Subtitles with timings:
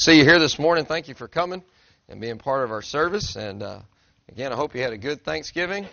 [0.00, 0.86] see you here this morning.
[0.86, 1.62] Thank you for coming
[2.08, 3.36] and being part of our service.
[3.36, 3.80] And uh,
[4.30, 5.86] again, I hope you had a good Thanksgiving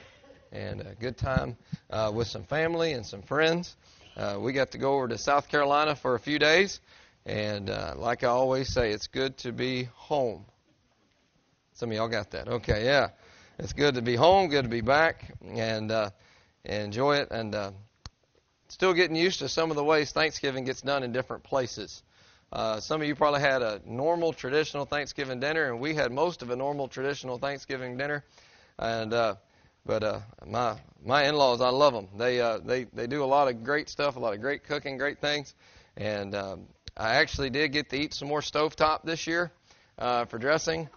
[0.53, 1.57] and a good time
[1.89, 3.75] uh, with some family and some friends.
[4.15, 6.79] Uh, we got to go over to South Carolina for a few days,
[7.25, 10.45] and uh, like I always say, it's good to be home.
[11.73, 12.47] Some of y'all got that.
[12.47, 13.09] Okay, yeah.
[13.59, 16.11] It's good to be home, good to be back, and uh,
[16.63, 17.27] enjoy it.
[17.29, 17.71] And uh,
[18.69, 22.03] still getting used to some of the ways Thanksgiving gets done in different places.
[22.51, 26.41] Uh, some of you probably had a normal traditional Thanksgiving dinner, and we had most
[26.41, 28.23] of a normal traditional Thanksgiving dinner.
[28.79, 29.35] And uh,
[29.85, 32.07] but uh, my my in-laws, I love them.
[32.17, 34.97] They uh, they they do a lot of great stuff, a lot of great cooking,
[34.97, 35.53] great things.
[35.97, 39.51] And um, I actually did get to eat some more stovetop this year
[39.99, 40.87] uh, for dressing,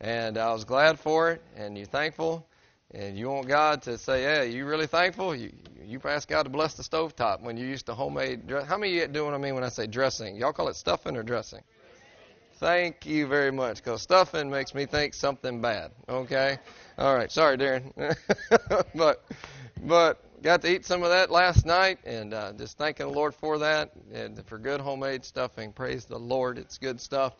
[0.00, 1.42] and I was glad for it.
[1.56, 2.46] And you're thankful,
[2.92, 5.52] and you want God to say, "Hey, you really thankful." You
[5.84, 8.46] you ask God to bless the stovetop when you used to homemade.
[8.46, 8.66] Dress.
[8.66, 10.36] How many of you do what I mean when I say dressing?
[10.36, 11.62] Y'all call it stuffing or dressing?
[12.58, 15.92] Thank you very much, because stuffing makes me think something bad.
[16.08, 16.58] Okay,
[16.98, 17.32] all right.
[17.32, 17.92] Sorry, Darren,
[18.94, 19.24] but
[19.82, 23.34] but got to eat some of that last night, and uh, just thanking the Lord
[23.34, 25.72] for that and for good homemade stuffing.
[25.72, 27.34] Praise the Lord, it's good stuff.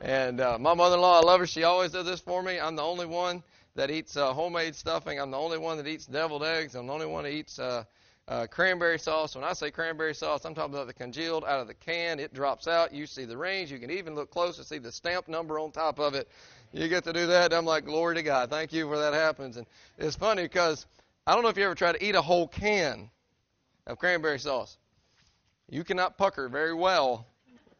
[0.00, 1.46] And uh, my mother-in-law, I love her.
[1.46, 2.58] She always does this for me.
[2.58, 3.42] I'm the only one
[3.76, 5.18] that eats uh, homemade stuffing.
[5.20, 6.74] I'm the only one that eats deviled eggs.
[6.74, 7.84] I'm the only one that eats uh,
[8.28, 9.34] uh, cranberry sauce.
[9.34, 12.20] When I say cranberry sauce, I'm talking about the congealed out of the can.
[12.20, 12.94] It drops out.
[12.94, 13.72] You see the range.
[13.72, 16.28] You can even look close to see the stamp number on top of it.
[16.72, 17.52] You get to do that.
[17.52, 18.50] I'm like, glory to God.
[18.50, 19.56] Thank you for that happens.
[19.56, 19.66] And
[19.98, 20.86] it's funny because
[21.26, 23.10] I don't know if you ever try to eat a whole can
[23.86, 24.76] of cranberry sauce.
[25.68, 27.26] You cannot pucker very well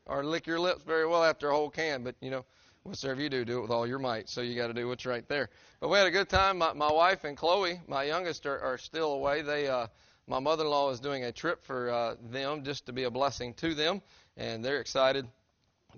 [0.06, 2.44] or lick your lips very well after a whole can, but you know,
[2.84, 4.28] whatsoever you do, do it with all your might.
[4.28, 5.48] So you got to do what's right there.
[5.80, 6.58] But we had a good time.
[6.58, 9.40] My, my wife and Chloe, my youngest, are, are still away.
[9.40, 9.86] They, uh,
[10.26, 13.74] my mother-in-law is doing a trip for uh, them just to be a blessing to
[13.74, 14.02] them,
[14.36, 15.26] and they're excited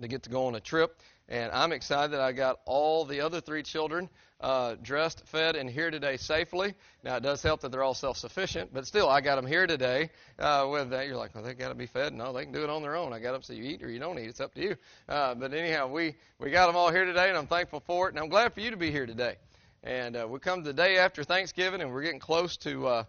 [0.01, 0.99] to get to go on a trip.
[1.29, 4.09] And I'm excited that I got all the other three children
[4.39, 6.75] uh, dressed, fed, and here today safely.
[7.03, 9.65] Now, it does help that they're all self sufficient, but still, I got them here
[9.65, 10.09] today
[10.39, 11.07] uh, with that.
[11.07, 12.13] You're like, well, they've got to be fed.
[12.13, 13.13] No, they can do it on their own.
[13.13, 14.29] I got them so you eat or you don't eat.
[14.29, 14.75] It's up to you.
[15.09, 18.13] Uh, but anyhow, we, we got them all here today, and I'm thankful for it.
[18.13, 19.35] And I'm glad for you to be here today.
[19.83, 23.03] And uh, we come the day after Thanksgiving, and we're getting close to uh,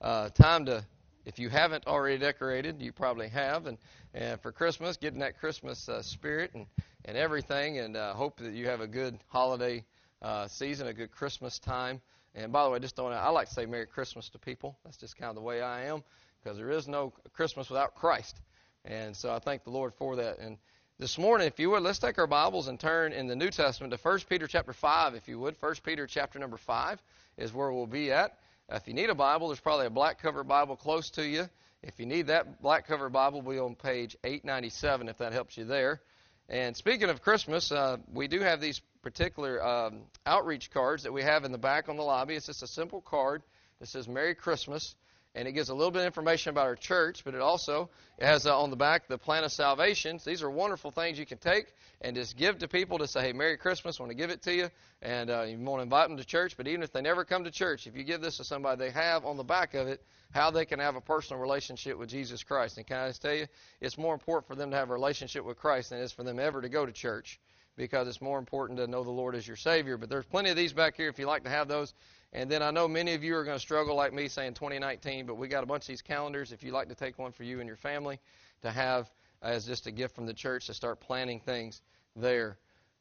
[0.00, 0.84] uh, time to
[1.24, 3.66] if you haven't already decorated, you probably have.
[3.66, 3.78] And,
[4.12, 6.66] and for Christmas, getting that Christmas uh, spirit and,
[7.04, 7.78] and everything.
[7.78, 9.84] And uh, hope that you have a good holiday
[10.22, 12.00] uh, season, a good Christmas time.
[12.34, 14.76] And by the way, just don't, I like to say Merry Christmas to people.
[14.84, 16.02] That's just kind of the way I am
[16.42, 18.40] because there is no Christmas without Christ.
[18.84, 20.38] And so I thank the Lord for that.
[20.38, 20.58] And
[20.98, 23.92] this morning, if you would, let's take our Bibles and turn in the New Testament
[23.92, 25.56] to 1 Peter chapter 5, if you would.
[25.60, 27.02] 1 Peter chapter number 5
[27.38, 28.38] is where we'll be at.
[28.70, 31.48] If you need a Bible, there's probably a black cover Bible close to you.
[31.82, 35.58] If you need that black cover Bible, we'll be on page 897 if that helps
[35.58, 36.00] you there.
[36.48, 41.22] And speaking of Christmas, uh, we do have these particular um, outreach cards that we
[41.22, 42.34] have in the back on the lobby.
[42.34, 43.42] It's just a simple card
[43.80, 44.94] that says Merry Christmas,
[45.34, 47.90] and it gives a little bit of information about our church, but it also
[48.20, 50.18] has uh, on the back the plan of salvation.
[50.24, 51.66] These are wonderful things you can take
[52.00, 54.54] and just give to people to say, hey, Merry Christmas, want to give it to
[54.54, 54.68] you,
[55.02, 56.56] and uh, you want to invite them to church.
[56.56, 58.90] But even if they never come to church, if you give this to somebody, they
[58.90, 60.02] have on the back of it
[60.32, 62.76] how they can have a personal relationship with Jesus Christ.
[62.76, 63.46] And can I just tell you,
[63.80, 66.22] it's more important for them to have a relationship with Christ than it is for
[66.22, 67.40] them ever to go to church
[67.76, 69.96] because it's more important to know the Lord as your Savior.
[69.96, 71.92] But there's plenty of these back here if you like to have those.
[72.34, 75.24] And then I know many of you are going to struggle like me saying 2019,
[75.24, 77.44] but we got a bunch of these calendars if you'd like to take one for
[77.44, 78.18] you and your family
[78.62, 79.08] to have
[79.40, 81.80] as just a gift from the church to start planning things
[82.16, 82.56] there.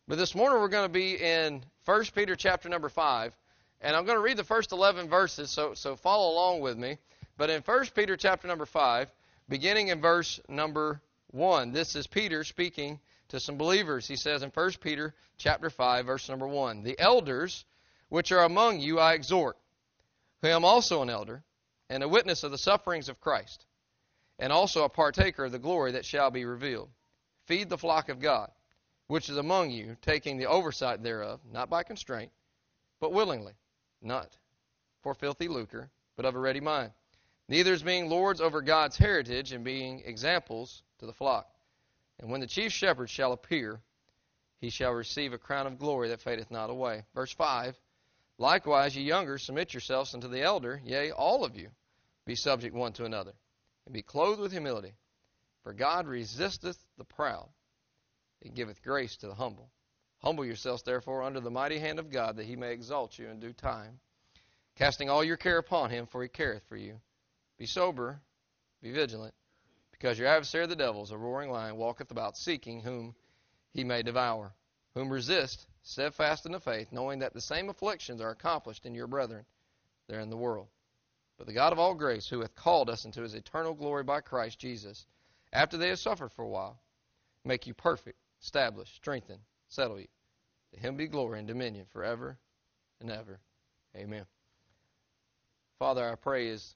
[0.08, 3.34] But this morning we're going to be in 1 Peter chapter number 5,
[3.82, 7.00] and I'm going to read the first 11 verses, so, so follow along with me.
[7.36, 9.10] But in 1 Peter chapter number 5,
[9.50, 11.02] beginning in verse number
[11.32, 14.08] 1, this is Peter speaking to some believers.
[14.08, 17.66] He says in 1 Peter chapter 5, verse number 1, The elders
[18.14, 19.58] which are among you I exhort,
[20.44, 21.44] who am also an elder,
[21.90, 23.66] and a witness of the sufferings of Christ,
[24.38, 26.92] and also a partaker of the glory that shall be revealed.
[27.48, 28.52] Feed the flock of God
[29.08, 32.32] which is among you, taking the oversight thereof, not by constraint,
[33.00, 33.54] but willingly,
[34.00, 34.38] not
[35.02, 36.92] for filthy lucre, but of a ready mind.
[37.50, 41.50] Neither as being lords over God's heritage, and being examples to the flock.
[42.20, 43.82] And when the chief shepherd shall appear,
[44.62, 47.06] he shall receive a crown of glory that fadeth not away.
[47.16, 47.76] Verse 5
[48.44, 51.70] Likewise, ye younger, submit yourselves unto the elder, yea, all of you,
[52.26, 53.32] be subject one to another,
[53.86, 54.96] and be clothed with humility.
[55.64, 57.48] For God resisteth the proud
[58.42, 59.72] and giveth grace to the humble.
[60.20, 63.40] Humble yourselves, therefore, under the mighty hand of God, that he may exalt you in
[63.40, 64.02] due time.
[64.76, 67.00] Casting all your care upon him, for he careth for you.
[67.58, 68.20] Be sober,
[68.82, 69.34] be vigilant,
[69.94, 73.16] because your adversary the devil is a roaring lion, walketh about seeking whom
[73.72, 74.54] he may devour.
[74.96, 79.08] Whom resist, steadfast in the faith, knowing that the same afflictions are accomplished in your
[79.08, 79.46] brethren
[80.08, 80.68] there in the world.
[81.38, 84.22] But the God of all grace, who hath called us into his eternal glory by
[84.22, 85.06] Christ Jesus,
[85.52, 86.80] after they have suffered for a while,
[87.44, 90.08] make you perfect, establish, strengthen, settle you.
[90.74, 92.38] To him be glory and dominion forever
[93.00, 93.40] and ever.
[93.96, 94.26] Amen.
[95.80, 96.76] Father, I pray as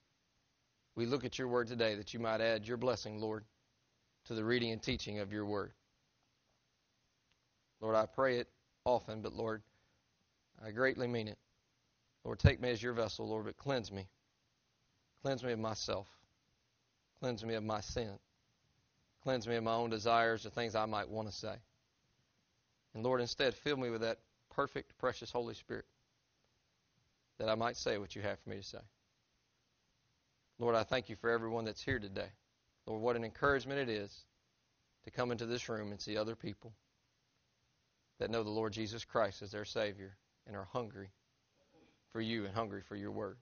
[0.95, 3.45] we look at your word today that you might add your blessing, Lord,
[4.25, 5.71] to the reading and teaching of your word.
[7.79, 8.49] Lord, I pray it
[8.87, 9.61] often, but Lord,
[10.65, 11.37] I greatly mean it.
[12.23, 14.07] Lord, take me as your vessel, Lord, but cleanse me.
[15.21, 16.07] Cleanse me of myself.
[17.19, 18.17] Cleanse me of my sin.
[19.23, 21.55] Cleanse me of my own desires, the things I might want to say.
[22.93, 24.19] And Lord, instead, fill me with that
[24.49, 25.85] perfect, precious Holy Spirit
[27.39, 28.79] that I might say what you have for me to say.
[30.59, 32.29] Lord, I thank you for everyone that's here today.
[32.85, 34.25] Lord, what an encouragement it is
[35.03, 36.73] to come into this room and see other people
[38.19, 41.09] that know the Lord Jesus Christ as their Savior and are hungry
[42.11, 43.37] for you and hungry for your word.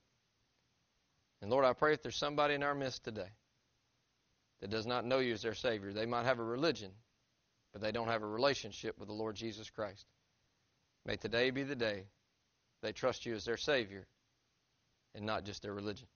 [1.41, 3.29] And Lord, I pray if there's somebody in our midst today
[4.61, 6.91] that does not know you as their Savior, they might have a religion,
[7.71, 10.05] but they don't have a relationship with the Lord Jesus Christ.
[11.05, 12.05] May today be the day
[12.81, 14.07] they trust you as their Savior
[15.13, 16.07] and not just their religion.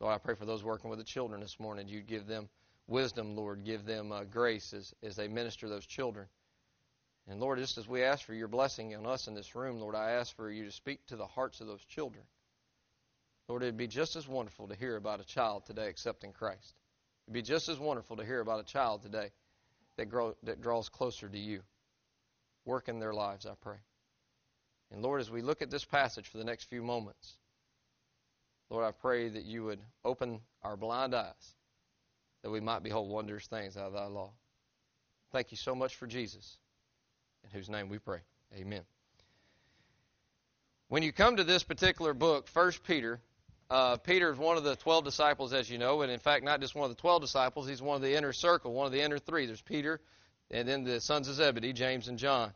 [0.00, 1.88] Lord, I pray for those working with the children this morning.
[1.88, 2.48] You'd give them
[2.88, 3.64] wisdom, Lord.
[3.64, 6.26] Give them uh, grace as, as they minister those children.
[7.28, 9.94] And Lord, just as we ask for your blessing on us in this room, Lord,
[9.94, 12.24] I ask for you to speak to the hearts of those children.
[13.48, 16.74] Lord, it'd be just as wonderful to hear about a child today accepting Christ.
[17.26, 19.30] It'd be just as wonderful to hear about a child today
[19.96, 21.60] that, grow, that draws closer to you.
[22.64, 23.78] Work in their lives, I pray.
[24.90, 27.34] And Lord, as we look at this passage for the next few moments,
[28.68, 31.54] Lord, I pray that you would open our blind eyes
[32.42, 34.32] that we might behold wondrous things out of thy law.
[35.30, 36.58] Thank you so much for Jesus,
[37.52, 38.18] whose name we pray.
[38.54, 38.82] Amen.
[40.88, 43.20] When you come to this particular book, First Peter,
[43.70, 46.60] uh, Peter is one of the 12 disciples, as you know, and in fact, not
[46.60, 49.00] just one of the 12 disciples, he's one of the inner circle, one of the
[49.00, 49.46] inner three.
[49.46, 50.00] There's Peter,
[50.50, 52.52] and then the sons of Zebedee, James and John.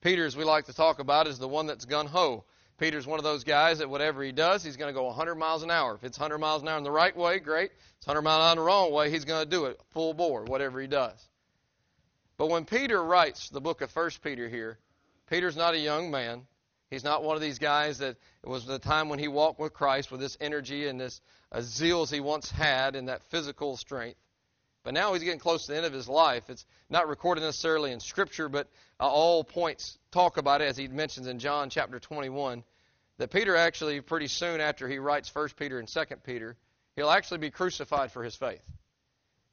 [0.00, 2.44] Peter, as we like to talk about, is the one that's gun ho.
[2.78, 5.62] Peter's one of those guys that whatever he does, he's going to go 100 miles
[5.62, 5.94] an hour.
[5.94, 7.70] If it's 100 miles an hour in the right way, great.
[7.70, 9.80] If it's 100 miles an hour in the wrong way, he's going to do it
[9.92, 11.28] full bore, whatever he does.
[12.36, 14.78] But when Peter writes the book of First Peter here,
[15.28, 16.46] Peter's not a young man.
[16.90, 19.72] He's not one of these guys that it was the time when he walked with
[19.72, 21.20] Christ with this energy and this
[21.52, 24.18] uh, as he once had and that physical strength.
[24.82, 26.50] But now he's getting close to the end of his life.
[26.50, 28.68] It's not recorded necessarily in Scripture, but
[29.00, 32.62] uh, all points talk about it, as he mentions in John chapter 21,
[33.18, 36.56] that Peter actually, pretty soon after he writes 1 Peter and 2 Peter,
[36.96, 38.62] he'll actually be crucified for his faith.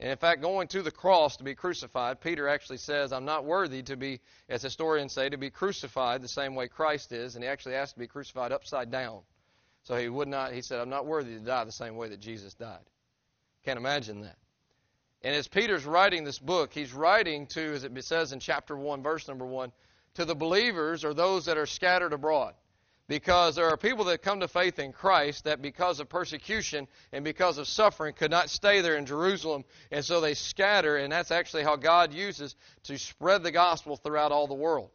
[0.02, 3.46] And in fact, going to the cross to be crucified, Peter actually says, I'm not
[3.46, 4.20] worthy to be,
[4.50, 7.36] as historians say, to be crucified the same way Christ is.
[7.36, 9.20] And he actually asked to be crucified upside down.
[9.84, 12.20] So he would not, he said, I'm not worthy to die the same way that
[12.20, 12.82] Jesus died.
[13.64, 14.38] Can't imagine that.
[15.22, 19.04] And as Peter's writing this book, he's writing to, as it says in chapter 1,
[19.04, 19.72] verse number 1,
[20.16, 22.56] to the believers or those that are scattered abroad.
[23.12, 27.26] Because there are people that come to faith in Christ that because of persecution and
[27.26, 31.30] because of suffering could not stay there in Jerusalem, and so they scatter, and that's
[31.30, 34.92] actually how God uses to spread the gospel throughout all the world.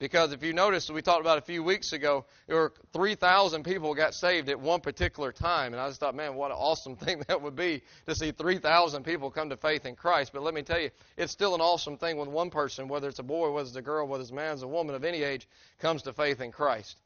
[0.00, 3.94] Because if you notice, we talked about a few weeks ago, there were 3,000 people
[3.94, 5.72] got saved at one particular time.
[5.72, 9.04] And I just thought, man, what an awesome thing that would be to see 3,000
[9.04, 10.32] people come to faith in Christ.
[10.32, 13.20] But let me tell you, it's still an awesome thing when one person, whether it's
[13.20, 15.22] a boy, whether it's a girl, whether it's a man, it's a woman of any
[15.22, 15.46] age,
[15.78, 16.96] comes to faith in Christ.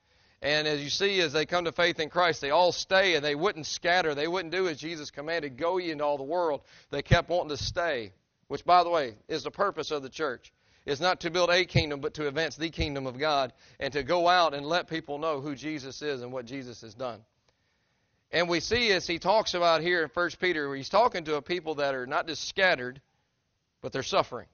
[0.42, 3.24] And as you see, as they come to faith in Christ, they all stay and
[3.24, 4.14] they wouldn't scatter.
[4.14, 6.62] They wouldn't do as Jesus commanded, go ye into all the world.
[6.90, 8.12] They kept wanting to stay,
[8.48, 10.52] which, by the way, is the purpose of the church
[10.86, 14.02] is not to build a kingdom, but to advance the kingdom of God and to
[14.02, 17.20] go out and let people know who Jesus is and what Jesus has done.
[18.32, 21.36] And we see as he talks about here in 1 Peter, where he's talking to
[21.36, 23.00] a people that are not just scattered,
[23.82, 24.46] but they're suffering.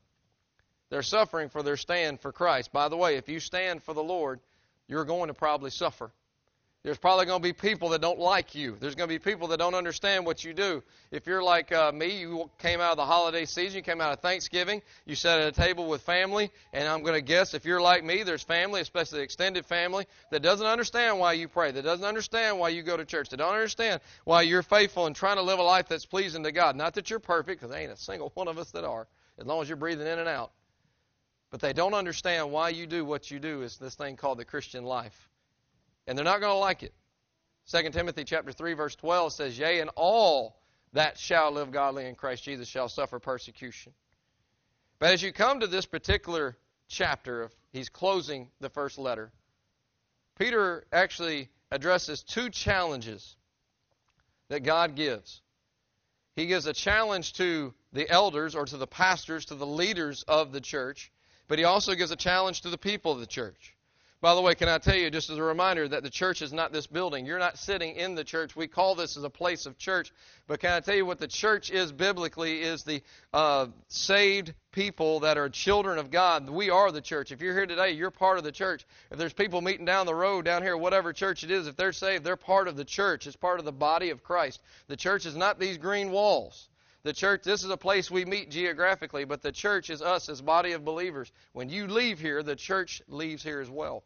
[0.89, 2.73] They're suffering for their stand for Christ.
[2.73, 4.41] By the way, if you stand for the Lord,
[4.89, 6.11] you're going to probably suffer.
[6.87, 8.77] There's probably going to be people that don't like you.
[8.79, 10.85] There's going to be people that don't understand what you do.
[11.11, 14.13] If you're like uh, me, you came out of the holiday season, you came out
[14.13, 17.65] of Thanksgiving, you sat at a table with family, and I'm going to guess if
[17.65, 21.83] you're like me, there's family, especially extended family, that doesn't understand why you pray, that
[21.83, 25.39] doesn't understand why you go to church, that don't understand why you're faithful and trying
[25.39, 26.77] to live a life that's pleasing to God.
[26.77, 29.09] Not that you're perfect, because ain't a single one of us that are,
[29.41, 30.53] as long as you're breathing in and out.
[31.57, 34.45] But they don't understand why you do what you do is this thing called the
[34.45, 35.31] Christian life
[36.07, 36.93] and they're not going to like it.
[37.71, 40.61] 2 Timothy chapter 3 verse 12 says, "Yea, and all
[40.93, 43.95] that shall live godly in Christ Jesus shall suffer persecution."
[44.99, 46.59] But as you come to this particular
[46.89, 49.33] chapter, of, he's closing the first letter,
[50.39, 53.35] Peter actually addresses two challenges
[54.49, 55.41] that God gives.
[56.35, 60.53] He gives a challenge to the elders or to the pastors, to the leaders of
[60.53, 61.11] the church,
[61.49, 63.77] but he also gives a challenge to the people of the church.
[64.23, 66.51] By the way, can I tell you, just as a reminder, that the church is
[66.51, 67.27] not this building.
[67.27, 68.57] You're not sitting in the church.
[68.57, 70.11] We call this as a place of church.
[70.47, 73.03] But can I tell you what the church is biblically is the
[73.35, 76.49] uh, saved people that are children of God.
[76.49, 77.31] We are the church.
[77.31, 78.87] If you're here today, you're part of the church.
[79.11, 81.93] If there's people meeting down the road, down here, whatever church it is, if they're
[81.93, 83.27] saved, they're part of the church.
[83.27, 84.61] It's part of the body of Christ.
[84.89, 86.69] The church is not these green walls.
[87.07, 90.43] The church, this is a place we meet geographically, but the church is us as
[90.43, 91.31] body of believers.
[91.53, 94.03] When you leave here, the church leaves here as well.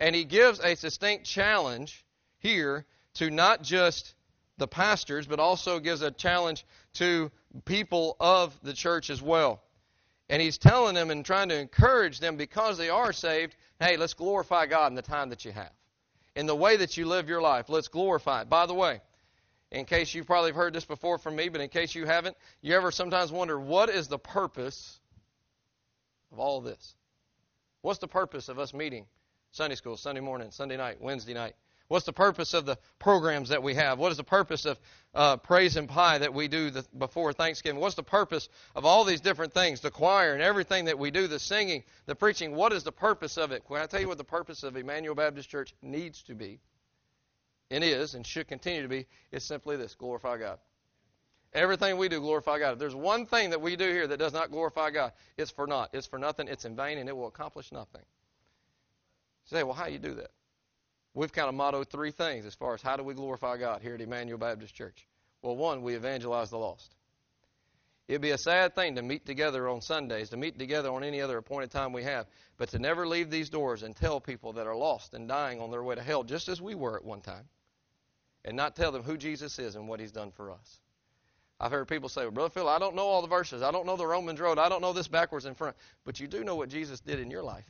[0.00, 2.02] And he gives a distinct challenge
[2.38, 4.14] here to not just
[4.56, 6.64] the pastors, but also gives a challenge
[6.94, 7.30] to
[7.66, 9.62] people of the church as well.
[10.30, 14.14] And he's telling them and trying to encourage them because they are saved, hey, let's
[14.14, 15.72] glorify God in the time that you have.
[16.34, 18.48] In the way that you live your life, let's glorify it.
[18.48, 19.02] By the way,
[19.74, 22.74] in case you've probably heard this before from me, but in case you haven't, you
[22.74, 25.00] ever sometimes wonder what is the purpose
[26.32, 26.94] of all of this?
[27.82, 29.04] What's the purpose of us meeting
[29.50, 31.54] Sunday school, Sunday morning, Sunday night, Wednesday night?
[31.88, 33.98] What's the purpose of the programs that we have?
[33.98, 34.78] What is the purpose of
[35.12, 37.80] uh, praise and pie that we do the, before Thanksgiving?
[37.80, 39.80] What's the purpose of all these different things?
[39.80, 42.54] The choir and everything that we do, the singing, the preaching.
[42.54, 43.66] What is the purpose of it?
[43.66, 46.60] Can I tell you what the purpose of Emmanuel Baptist Church needs to be?
[47.74, 50.58] And is and should continue to be is simply this glorify God.
[51.52, 52.72] Everything we do glorify God.
[52.72, 55.66] If there's one thing that we do here that does not glorify God, it's for
[55.66, 55.90] naught.
[55.92, 56.48] It's for nothing.
[56.48, 58.02] It's in vain, and it will accomplish nothing.
[59.44, 60.30] You say, well, how do you do that?
[61.14, 63.94] We've kind of mottoed three things as far as how do we glorify God here
[63.94, 65.06] at Emmanuel Baptist Church.
[65.42, 66.94] Well, one, we evangelize the lost.
[68.08, 71.20] It'd be a sad thing to meet together on Sundays, to meet together on any
[71.20, 72.26] other appointed time we have,
[72.58, 75.70] but to never leave these doors and tell people that are lost and dying on
[75.70, 77.48] their way to hell, just as we were at one time,
[78.44, 80.80] and not tell them who Jesus is and what he's done for us.
[81.60, 83.62] I've heard people say, well, Brother Phil, I don't know all the verses.
[83.62, 84.58] I don't know the Romans road.
[84.58, 85.76] I don't know this backwards and front.
[86.04, 87.64] But you do know what Jesus did in your life.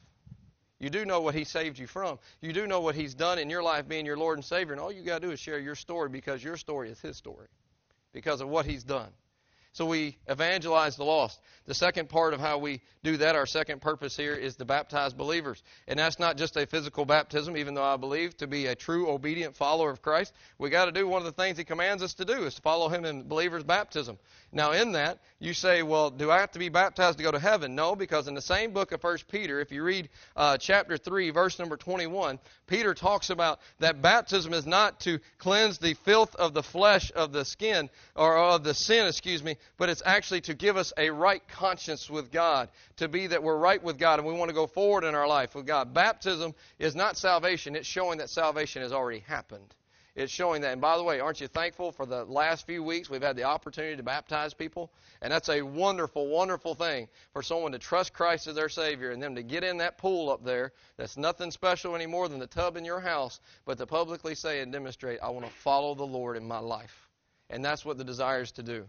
[0.81, 2.19] You do know what he saved you from.
[2.41, 4.73] You do know what he's done in your life being your Lord and Savior.
[4.73, 7.17] And all you got to do is share your story because your story is his
[7.17, 7.47] story
[8.13, 9.11] because of what he's done.
[9.75, 11.41] So we evangelize the lost.
[11.67, 15.13] The second part of how we do that, our second purpose here, is to baptize
[15.13, 15.65] believers.
[15.89, 19.11] And that's not just a physical baptism, even though I believe to be a true
[19.11, 22.15] obedient follower of Christ, we got to do one of the things He commands us
[22.15, 24.17] to do is to follow Him in believers' baptism.
[24.55, 27.41] Now, in that, you say, well, do I have to be baptized to go to
[27.41, 27.75] heaven?
[27.75, 31.31] No, because in the same book of First Peter, if you read uh, chapter 3,
[31.31, 36.55] verse number 21, Peter talks about that baptism is not to cleanse the filth of
[36.55, 40.55] the flesh of the skin, or of the sin, excuse me, but it's actually to
[40.55, 42.69] give us a right conscience with God,
[42.99, 45.27] to be that we're right with God and we want to go forward in our
[45.27, 45.93] life with God.
[45.93, 49.75] Baptism is not salvation, it's showing that salvation has already happened.
[50.15, 50.73] It's showing that.
[50.73, 53.45] And by the way, aren't you thankful for the last few weeks we've had the
[53.45, 54.93] opportunity to baptize people?
[55.21, 59.21] And that's a wonderful, wonderful thing for someone to trust Christ as their Savior and
[59.21, 62.77] them to get in that pool up there that's nothing special anymore than the tub
[62.77, 66.37] in your house, but to publicly say and demonstrate, I want to follow the Lord
[66.37, 67.09] in my life.
[67.51, 68.87] And that's what the desire is to do.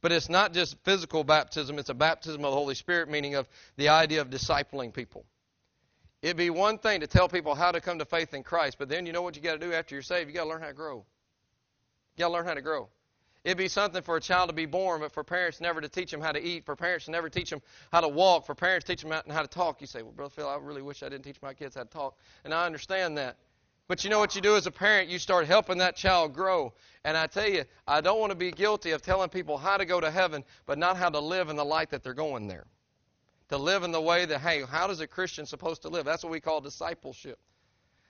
[0.00, 3.48] But it's not just physical baptism, it's a baptism of the Holy Spirit, meaning of
[3.76, 5.24] the idea of discipling people.
[6.24, 8.88] It'd be one thing to tell people how to come to faith in Christ, but
[8.88, 10.30] then you know what you got to do after you're saved?
[10.30, 11.04] You got to learn how to grow.
[12.16, 12.88] You got to learn how to grow.
[13.44, 16.10] It'd be something for a child to be born, but for parents never to teach
[16.10, 17.60] them how to eat, for parents never teach them
[17.92, 19.82] how to walk, for parents teach them how to talk.
[19.82, 21.90] You say, well, Brother Phil, I really wish I didn't teach my kids how to
[21.90, 22.16] talk.
[22.42, 23.36] And I understand that.
[23.86, 25.10] But you know what you do as a parent?
[25.10, 26.72] You start helping that child grow.
[27.04, 29.84] And I tell you, I don't want to be guilty of telling people how to
[29.84, 32.64] go to heaven, but not how to live in the light that they're going there
[33.48, 36.04] to live in the way that, hey, how does a Christian supposed to live?
[36.04, 37.38] That's what we call discipleship.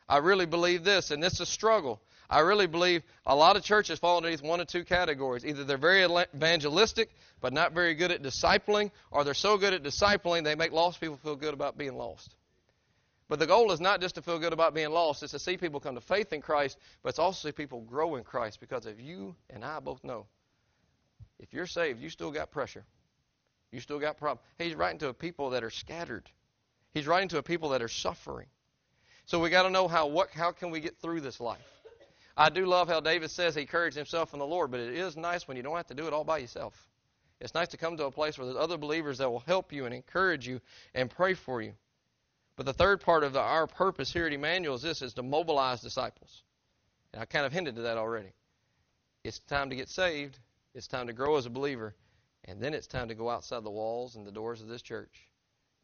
[0.09, 2.00] I really believe this, and this is a struggle.
[2.29, 5.45] I really believe a lot of churches fall underneath one of two categories.
[5.45, 7.11] Either they're very evangelistic,
[7.41, 11.00] but not very good at discipling, or they're so good at discipling they make lost
[11.00, 12.35] people feel good about being lost.
[13.29, 15.57] But the goal is not just to feel good about being lost, it's to see
[15.57, 18.61] people come to faith in Christ, but it's also to see people grow in Christ.
[18.61, 20.26] Because if you and I both know,
[21.38, 22.85] if you're saved, you still got pressure.
[23.75, 24.47] You still got problems.
[24.57, 26.31] He's writing to a people that are scattered.
[26.93, 28.47] He's writing to a people that are suffering.
[29.26, 31.59] So we got to know how what how can we get through this life.
[32.37, 35.16] I do love how David says he encouraged himself in the Lord, but it is
[35.16, 36.75] nice when you don't have to do it all by yourself.
[37.40, 39.87] It's nice to come to a place where there's other believers that will help you
[39.87, 40.61] and encourage you
[40.95, 41.73] and pray for you.
[42.57, 45.25] But the third part of the, our purpose here at Emmanuel is this: is to
[45.25, 46.45] mobilize disciples.
[47.12, 48.33] And I kind of hinted to that already.
[49.25, 50.38] It's time to get saved.
[50.76, 51.95] It's time to grow as a believer
[52.46, 55.28] And then it's time to go outside the walls and the doors of this church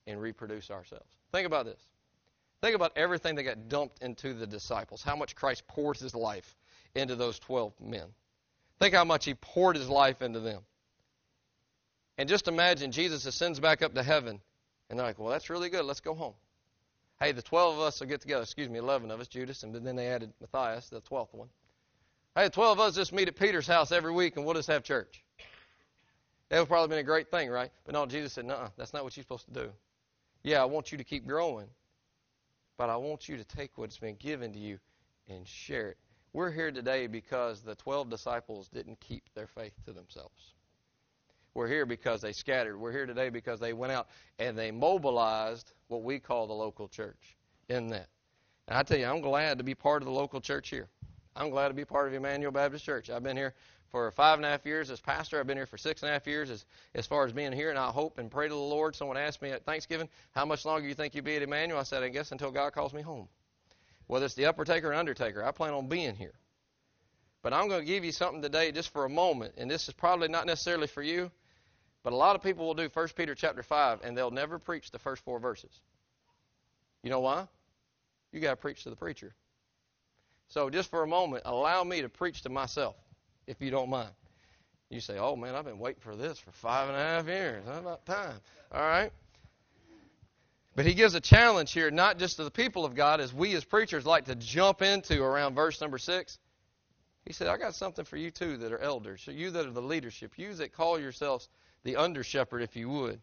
[0.06, 1.16] and reproduce ourselves.
[1.32, 1.80] Think about this.
[2.60, 6.54] Think about everything that got dumped into the disciples, how much Christ poured his life
[6.94, 8.06] into those 12 men.
[8.78, 10.60] Think how much he poured his life into them.
[12.18, 14.40] And just imagine Jesus ascends back up to heaven,
[14.90, 15.86] and they're like, well, that's really good.
[15.86, 16.34] Let's go home.
[17.18, 18.42] Hey, the 12 of us will get together.
[18.42, 21.48] Excuse me, 11 of us, Judas, and then they added Matthias, the 12th one.
[22.34, 24.68] Hey, the 12 of us just meet at Peter's house every week, and we'll just
[24.68, 25.22] have church.
[26.50, 27.71] That would probably been a great thing, right?
[27.85, 29.71] But no, Jesus said, no, that's not what you're supposed to do.
[30.42, 31.69] Yeah, I want you to keep growing,
[32.76, 34.78] but I want you to take what's been given to you
[35.28, 35.97] and share it.
[36.33, 40.54] We're here today because the 12 disciples didn't keep their faith to themselves.
[41.54, 42.76] We're here because they scattered.
[42.76, 46.88] We're here today because they went out and they mobilized what we call the local
[46.88, 47.37] church
[47.69, 48.09] in that.
[48.69, 50.88] And I tell you, I'm glad to be part of the local church here.
[51.35, 53.11] I'm glad to be part of Emmanuel Baptist Church.
[53.11, 53.54] I've been here
[53.90, 55.40] for five and a half years as pastor.
[55.40, 57.70] I've been here for six and a half years as, as far as being here,
[57.70, 58.94] and I hope and pray to the Lord.
[58.94, 61.80] Someone asked me at Thanksgiving, how much longer do you think you'll be at Emmanuel?
[61.80, 63.28] I said, I guess until God calls me home.
[64.06, 66.35] Whether it's the upper taker or undertaker, I plan on being here.
[67.42, 69.94] But I'm going to give you something today just for a moment, and this is
[69.94, 71.30] probably not necessarily for you,
[72.02, 74.90] but a lot of people will do 1 Peter chapter 5, and they'll never preach
[74.90, 75.70] the first four verses.
[77.02, 77.49] You know why?
[78.32, 79.35] You got to preach to the preacher.
[80.49, 82.97] So just for a moment, allow me to preach to myself
[83.47, 84.11] if you don't mind.
[84.90, 87.64] You say, oh man, I've been waiting for this for five and a half years.
[87.64, 88.35] How about time?
[88.73, 89.12] All right.
[90.75, 93.54] But he gives a challenge here, not just to the people of God, as we
[93.54, 96.38] as preachers like to jump into around verse number six.
[97.25, 99.73] He said, I got something for you too that are elders, so you that are
[99.73, 101.49] the leadership, you that call yourselves
[101.85, 103.20] the under shepherd, if you would.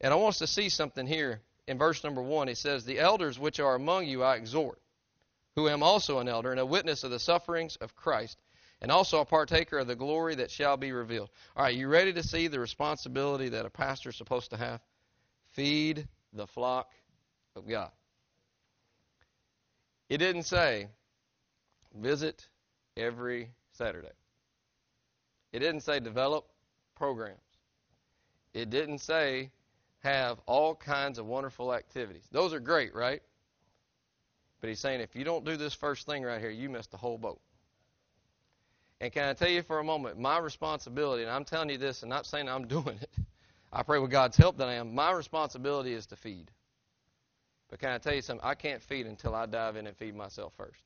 [0.00, 2.48] And I want us to see something here in verse number one.
[2.48, 4.80] He says, The elders which are among you I exhort,
[5.56, 8.38] who am also an elder and a witness of the sufferings of Christ
[8.82, 11.30] and also a partaker of the glory that shall be revealed.
[11.56, 14.80] All right, you ready to see the responsibility that a pastor is supposed to have?
[15.52, 16.92] Feed the flock
[17.54, 17.92] of God.
[20.08, 20.88] It didn't say
[21.94, 22.48] visit
[22.96, 24.12] every Saturday.
[25.52, 26.48] It didn't say develop
[26.96, 27.38] programs.
[28.52, 29.52] It didn't say
[30.00, 32.24] have all kinds of wonderful activities.
[32.32, 33.22] Those are great, right?
[34.60, 36.96] But he's saying if you don't do this first thing right here, you missed the
[36.96, 37.40] whole boat.
[39.02, 42.04] And can I tell you for a moment, my responsibility, and I'm telling you this
[42.04, 43.10] and not saying I'm doing it,
[43.72, 46.52] I pray with God's help that I am, my responsibility is to feed.
[47.68, 48.46] But can I tell you something?
[48.46, 50.84] I can't feed until I dive in and feed myself first.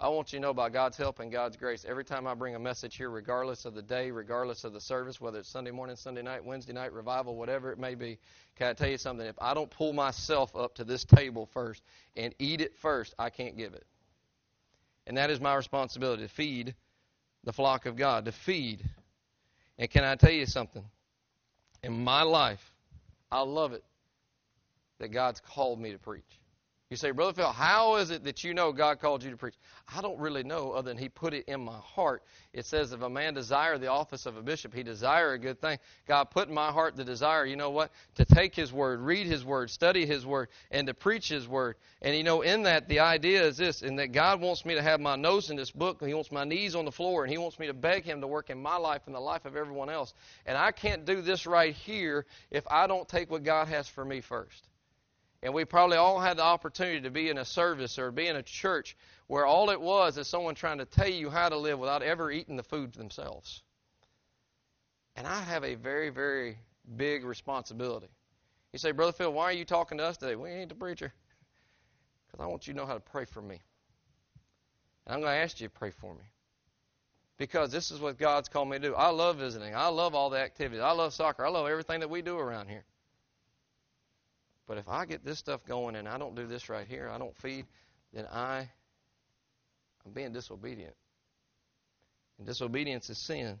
[0.00, 2.54] I want you to know by God's help and God's grace, every time I bring
[2.54, 5.96] a message here, regardless of the day, regardless of the service, whether it's Sunday morning,
[5.96, 8.18] Sunday night, Wednesday night, revival, whatever it may be,
[8.56, 9.26] can I tell you something?
[9.26, 11.82] If I don't pull myself up to this table first
[12.16, 13.84] and eat it first, I can't give it.
[15.06, 16.74] And that is my responsibility to feed
[17.44, 18.84] the flock of God, to feed.
[19.78, 20.84] And can I tell you something?
[21.82, 22.72] In my life,
[23.30, 23.82] I love it
[24.98, 26.22] that God's called me to preach.
[26.92, 29.54] You say, Brother Phil, how is it that you know God called you to preach?
[29.96, 32.22] I don't really know other than He put it in my heart.
[32.52, 35.58] It says, if a man desire the office of a bishop, he desire a good
[35.58, 35.78] thing.
[36.06, 37.92] God put in my heart the desire, you know what?
[38.16, 41.76] To take His word, read His word, study His word, and to preach His word.
[42.02, 44.82] And you know, in that, the idea is this, in that God wants me to
[44.82, 47.32] have my nose in this book, and He wants my knees on the floor, and
[47.32, 49.56] He wants me to beg Him to work in my life and the life of
[49.56, 50.12] everyone else.
[50.44, 54.04] And I can't do this right here if I don't take what God has for
[54.04, 54.68] me first.
[55.42, 58.36] And we probably all had the opportunity to be in a service or be in
[58.36, 61.78] a church where all it was is someone trying to tell you how to live
[61.78, 63.62] without ever eating the food themselves.
[65.16, 66.58] And I have a very, very
[66.96, 68.08] big responsibility.
[68.72, 70.36] You say, Brother Phil, why are you talking to us today?
[70.36, 71.12] We ain't the preacher.
[72.30, 73.60] Because I want you to know how to pray for me.
[75.04, 76.24] And I'm going to ask you to pray for me.
[77.36, 78.94] Because this is what God's called me to do.
[78.94, 79.74] I love visiting.
[79.74, 80.80] I love all the activities.
[80.80, 81.44] I love soccer.
[81.44, 82.86] I love everything that we do around here.
[84.72, 87.18] But if I get this stuff going and I don't do this right here, I
[87.18, 87.66] don't feed,
[88.14, 88.70] then I
[90.06, 90.94] I'm being disobedient.
[92.38, 93.58] And disobedience is sin.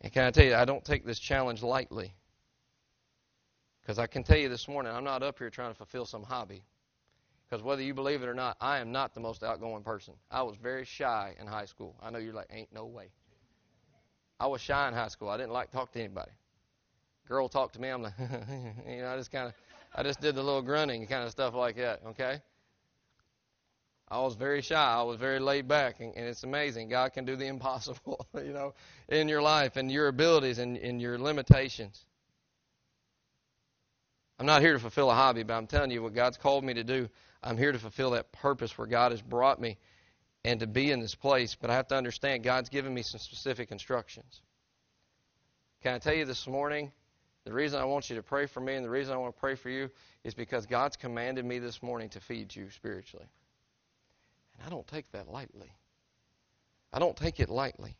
[0.00, 2.14] And can I tell you, I don't take this challenge lightly.
[3.80, 6.24] Because I can tell you this morning, I'm not up here trying to fulfill some
[6.24, 6.64] hobby.
[7.48, 10.14] Because whether you believe it or not, I am not the most outgoing person.
[10.32, 11.94] I was very shy in high school.
[12.02, 13.12] I know you're like, ain't no way.
[14.40, 15.28] I was shy in high school.
[15.28, 16.32] I didn't like to talk to anybody
[17.26, 19.54] girl talked to me, I'm like, you know, I just kind of,
[19.94, 22.00] I just did the little grunting kind of stuff like that.
[22.08, 22.40] Okay.
[24.08, 24.76] I was very shy.
[24.76, 26.88] I was very laid back, and, and it's amazing.
[26.88, 28.74] God can do the impossible, you know,
[29.08, 32.04] in your life and your abilities and, and your limitations.
[34.38, 36.74] I'm not here to fulfill a hobby, but I'm telling you what God's called me
[36.74, 37.08] to do.
[37.42, 39.78] I'm here to fulfill that purpose where God has brought me
[40.44, 43.18] and to be in this place, but I have to understand God's given me some
[43.18, 44.42] specific instructions.
[45.82, 46.92] Can I tell you this morning?
[47.46, 49.40] The reason I want you to pray for me and the reason I want to
[49.40, 49.88] pray for you
[50.24, 53.28] is because God's commanded me this morning to feed you spiritually.
[54.58, 55.70] And I don't take that lightly.
[56.92, 57.96] I don't take it lightly.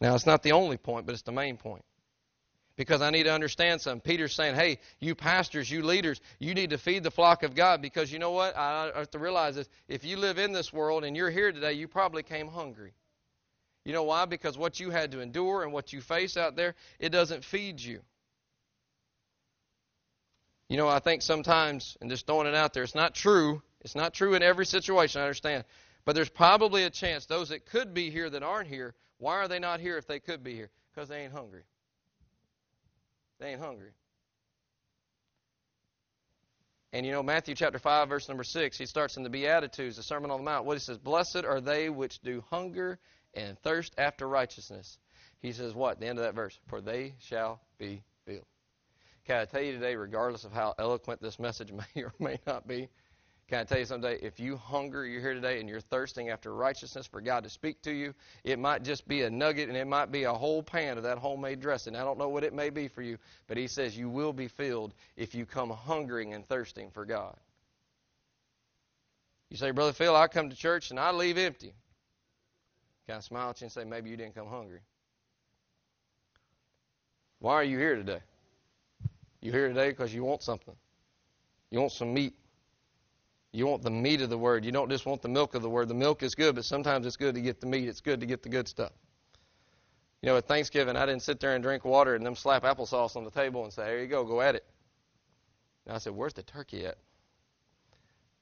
[0.00, 1.84] Now, it's not the only point, but it's the main point.
[2.76, 4.00] Because I need to understand something.
[4.00, 7.82] Peter's saying, hey, you pastors, you leaders, you need to feed the flock of God
[7.82, 8.56] because you know what?
[8.56, 9.68] I have to realize this.
[9.86, 12.94] If you live in this world and you're here today, you probably came hungry.
[13.84, 14.26] You know why?
[14.26, 17.80] Because what you had to endure and what you face out there, it doesn't feed
[17.80, 18.00] you.
[20.68, 23.62] You know, I think sometimes, and just throwing it out there, it's not true.
[23.80, 25.64] It's not true in every situation, I understand.
[26.04, 29.48] But there's probably a chance those that could be here that aren't here, why are
[29.48, 30.70] they not here if they could be here?
[30.94, 31.62] Because they ain't hungry.
[33.38, 33.90] They ain't hungry.
[36.92, 40.02] And you know, Matthew chapter 5, verse number 6, he starts in the Beatitudes, the
[40.02, 40.66] Sermon on the Mount.
[40.66, 42.98] What he says, Blessed are they which do hunger
[43.34, 44.98] and thirst after righteousness.
[45.40, 46.00] He says, What?
[46.00, 48.46] The end of that verse, For they shall be filled.
[49.24, 52.66] Can I tell you today, regardless of how eloquent this message may or may not
[52.66, 52.88] be,
[53.50, 56.54] can I tell you someday, if you hunger, you're here today and you're thirsting after
[56.54, 58.14] righteousness for God to speak to you,
[58.44, 61.18] it might just be a nugget and it might be a whole pan of that
[61.18, 61.96] homemade dressing.
[61.96, 64.46] I don't know what it may be for you, but He says you will be
[64.46, 67.36] filled if you come hungering and thirsting for God.
[69.48, 71.74] You say, Brother Phil, I come to church and I leave empty.
[73.10, 74.78] Can I smile at you and say, maybe you didn't come hungry?
[77.40, 78.20] Why are you here today?
[79.40, 80.76] You're here today because you want something.
[81.72, 82.36] You want some meat.
[83.50, 84.64] You want the meat of the word.
[84.64, 85.88] You don't just want the milk of the word.
[85.88, 87.88] The milk is good, but sometimes it's good to get the meat.
[87.88, 88.92] It's good to get the good stuff.
[90.22, 93.16] You know, at Thanksgiving, I didn't sit there and drink water and them slap applesauce
[93.16, 94.64] on the table and say, Here you go, go at it."
[95.84, 96.96] And I said, "Where's the turkey at?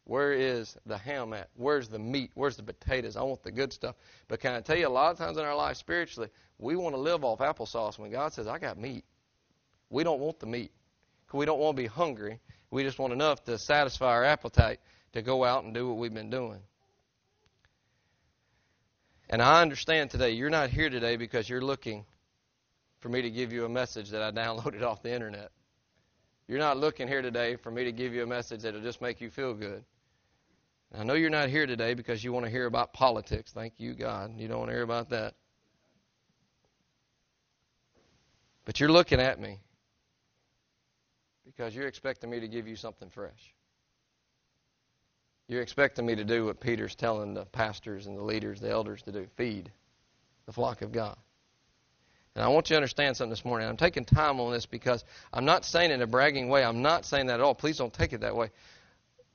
[0.08, 1.50] Where is the ham at?
[1.54, 2.30] Where's the meat?
[2.34, 3.14] Where's the potatoes?
[3.14, 3.94] I want the good stuff."
[4.26, 6.94] But can I tell you, a lot of times in our life spiritually, we want
[6.94, 9.04] to live off applesauce when God says, "I got meat."
[9.90, 10.72] We don't want the meat.
[11.32, 12.40] We don't want to be hungry.
[12.70, 14.80] We just want enough to satisfy our appetite
[15.12, 16.60] to go out and do what we've been doing.
[19.28, 22.06] And I understand today, you're not here today because you're looking
[23.00, 25.50] for me to give you a message that I downloaded off the internet.
[26.46, 29.20] You're not looking here today for me to give you a message that'll just make
[29.20, 29.84] you feel good.
[30.96, 33.52] I know you're not here today because you want to hear about politics.
[33.52, 34.38] Thank you, God.
[34.38, 35.34] You don't want to hear about that.
[38.64, 39.60] But you're looking at me
[41.44, 43.54] because you're expecting me to give you something fresh.
[45.46, 49.02] You're expecting me to do what Peter's telling the pastors and the leaders, the elders
[49.02, 49.70] to do feed
[50.46, 51.16] the flock of God.
[52.34, 53.68] And I want you to understand something this morning.
[53.68, 56.64] I'm taking time on this because I'm not saying it in a bragging way.
[56.64, 57.54] I'm not saying that at all.
[57.54, 58.50] Please don't take it that way.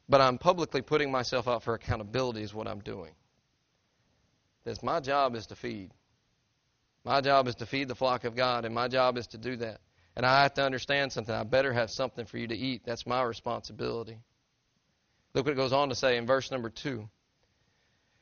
[0.09, 3.11] But I'm publicly putting myself out for accountability, is what I'm doing.
[4.65, 5.91] This my job is to feed.
[7.03, 9.57] My job is to feed the flock of God, and my job is to do
[9.57, 9.81] that.
[10.15, 11.33] And I have to understand something.
[11.33, 12.83] I better have something for you to eat.
[12.85, 14.17] That's my responsibility.
[15.33, 17.09] Look what it goes on to say in verse number 2.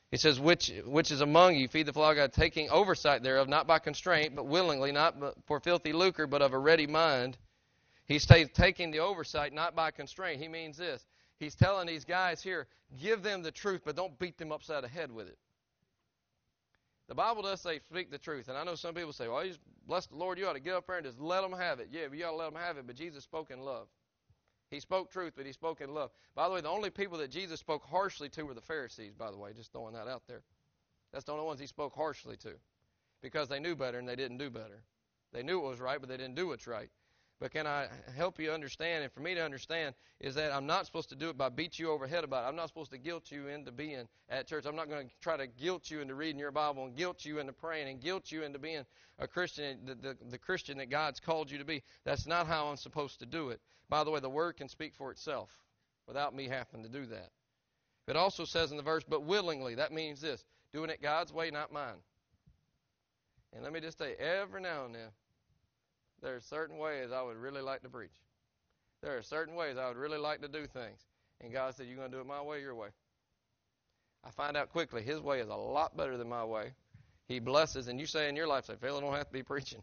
[0.10, 3.48] He says, which, which is among you, feed the flock of God, taking oversight thereof,
[3.48, 5.16] not by constraint, but willingly, not
[5.48, 7.38] for filthy lucre, but of a ready mind.
[8.08, 10.42] He's taking the oversight not by constraint.
[10.42, 11.06] He means this.
[11.42, 12.68] He's telling these guys here,
[13.02, 15.40] give them the truth, but don't beat them upside the head with it.
[17.08, 18.48] The Bible does say speak the truth.
[18.48, 19.56] And I know some people say, well, you
[19.88, 21.88] bless the Lord, you ought to get up there and just let them have it.
[21.92, 23.88] Yeah, you ought to let them have it, but Jesus spoke in love.
[24.70, 26.12] He spoke truth, but he spoke in love.
[26.36, 29.32] By the way, the only people that Jesus spoke harshly to were the Pharisees, by
[29.32, 30.44] the way, just throwing that out there.
[31.12, 32.54] That's the only ones he spoke harshly to
[33.24, 34.84] because they knew better and they didn't do better.
[35.34, 36.92] They knew it was right, but they didn't do what's right.
[37.42, 40.86] But can I help you understand, and for me to understand, is that I'm not
[40.86, 42.48] supposed to do it by beat you over head about it.
[42.48, 44.66] I'm not supposed to guilt you into being at church.
[44.68, 47.40] I'm not going to try to guilt you into reading your Bible and guilt you
[47.40, 48.86] into praying and guilt you into being
[49.18, 51.82] a Christian, the, the, the Christian that God's called you to be.
[52.06, 53.60] That's not how I'm supposed to do it.
[53.90, 55.50] By the way, the Word can speak for itself
[56.08, 57.32] without me having to do that.
[58.08, 59.74] It also says in the verse, but willingly.
[59.74, 62.04] That means this doing it God's way, not mine.
[63.52, 65.10] And let me just say, every now and then,
[66.22, 68.12] there are certain ways I would really like to preach.
[69.02, 71.00] There are certain ways I would really like to do things.
[71.42, 72.90] And God said, You're going to do it my way, your way.
[74.24, 76.74] I find out quickly His way is a lot better than my way.
[77.28, 79.44] He blesses, and you say in your life, say, Phil, I don't have to be
[79.44, 79.82] preaching.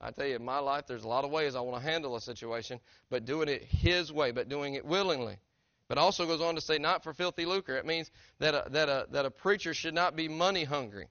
[0.00, 2.16] I tell you, in my life, there's a lot of ways I want to handle
[2.16, 5.38] a situation, but doing it His way, but doing it willingly.
[5.88, 7.76] But also goes on to say, not for filthy lucre.
[7.76, 11.08] It means that a, that a, that a preacher should not be money hungry.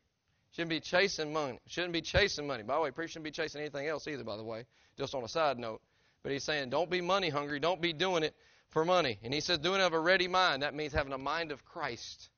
[0.52, 1.60] Shouldn't be chasing money.
[1.68, 2.64] Shouldn't be chasing money.
[2.64, 4.66] By the way, preacher shouldn't be chasing anything else either, by the way,
[4.98, 5.82] just on a side note.
[6.24, 7.60] But he's saying, don't be money hungry.
[7.60, 8.36] Don't be doing it
[8.70, 9.20] for money.
[9.24, 10.64] And he says, doing it of a ready mind.
[10.64, 12.30] That means having a mind of Christ.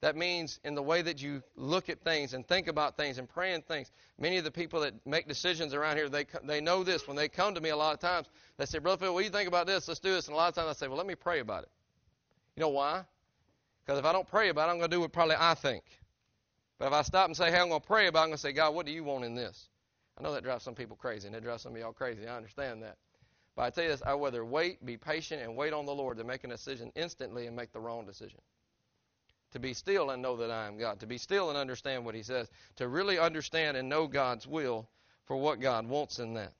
[0.00, 3.26] That means in the way that you look at things and think about things and
[3.26, 3.90] pray praying things.
[4.18, 7.08] Many of the people that make decisions around here, they, they know this.
[7.08, 8.26] When they come to me a lot of times,
[8.58, 9.88] they say, Brother Phil, what do you think about this?
[9.88, 10.26] Let's do this.
[10.26, 11.70] And a lot of times I say, well, let me pray about it.
[12.54, 13.04] You know why?
[13.84, 15.84] Because if I don't pray about it, I'm going to do what probably I think.
[16.78, 18.36] But if I stop and say, hey, I'm going to pray about it, I'm going
[18.36, 19.68] to say, God, what do you want in this?
[20.18, 22.26] I know that drives some people crazy, and it drives some of y'all crazy.
[22.26, 22.96] I understand that.
[23.56, 26.18] But I tell you this, I rather wait, be patient, and wait on the Lord
[26.18, 28.40] to make a decision instantly and make the wrong decision
[29.54, 32.16] to be still and know that I am God, to be still and understand what
[32.16, 34.88] He says, to really understand and know God's will
[35.26, 36.52] for what God wants in that.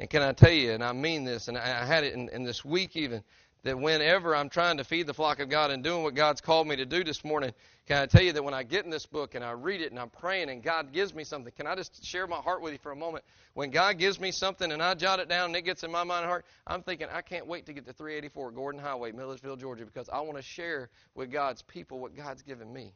[0.00, 2.42] And can I tell you, and I mean this, and I had it in, in
[2.42, 3.22] this week even,
[3.64, 6.68] that whenever I'm trying to feed the flock of God and doing what God's called
[6.68, 7.52] me to do this morning,
[7.86, 9.90] can I tell you that when I get in this book and I read it
[9.90, 12.72] and I'm praying and God gives me something, can I just share my heart with
[12.72, 13.24] you for a moment?
[13.54, 16.04] When God gives me something and I jot it down and it gets in my
[16.04, 19.56] mind and heart, I'm thinking, I can't wait to get to 384 Gordon Highway, Milledgeville,
[19.56, 22.92] Georgia, because I want to share with God's people what God's given me,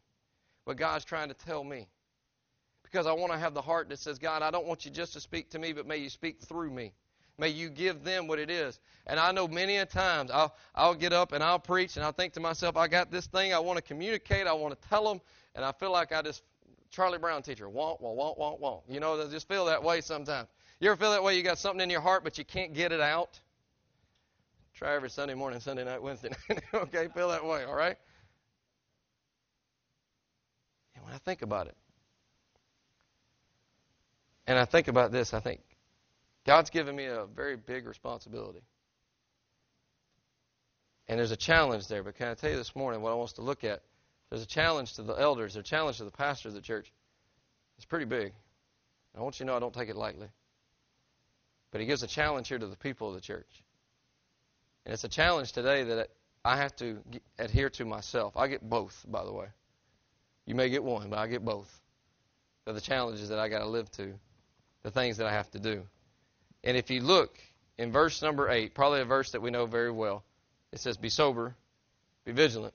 [0.64, 1.88] what God's trying to tell me.
[2.82, 5.14] Because I want to have the heart that says, God, I don't want you just
[5.14, 6.92] to speak to me, but may you speak through me.
[7.38, 8.80] May you give them what it is.
[9.06, 12.12] And I know many a times I'll, I'll get up and I'll preach and I'll
[12.12, 15.04] think to myself, I got this thing I want to communicate, I want to tell
[15.04, 15.20] them,
[15.54, 16.42] and I feel like I just,
[16.90, 18.80] Charlie Brown teacher, want, want, want, want.
[18.88, 20.48] You know, I just feel that way sometimes.
[20.80, 21.36] You ever feel that way?
[21.36, 23.38] You got something in your heart, but you can't get it out?
[24.74, 26.62] Try every Sunday morning, Sunday night, Wednesday night.
[26.74, 27.96] okay, feel that way, all right?
[30.94, 31.76] And when I think about it,
[34.46, 35.60] and I think about this, I think,
[36.48, 38.62] God's given me a very big responsibility.
[41.06, 43.28] And there's a challenge there, but can I tell you this morning what I want
[43.28, 43.82] us to look at?
[44.30, 46.90] There's a challenge to the elders, a challenge to the pastor of the church.
[47.76, 48.32] It's pretty big.
[49.14, 50.28] I want you to know I don't take it lightly.
[51.70, 53.62] But he gives a challenge here to the people of the church.
[54.86, 56.08] And it's a challenge today that
[56.46, 56.96] I have to
[57.38, 58.38] adhere to myself.
[58.38, 59.48] I get both, by the way.
[60.46, 61.70] You may get one, but I get both.
[62.64, 64.14] They're the challenges that I got to live to,
[64.82, 65.84] the things that I have to do.
[66.64, 67.38] And if you look
[67.76, 70.24] in verse number 8, probably a verse that we know very well,
[70.72, 71.54] it says, Be sober,
[72.24, 72.74] be vigilant,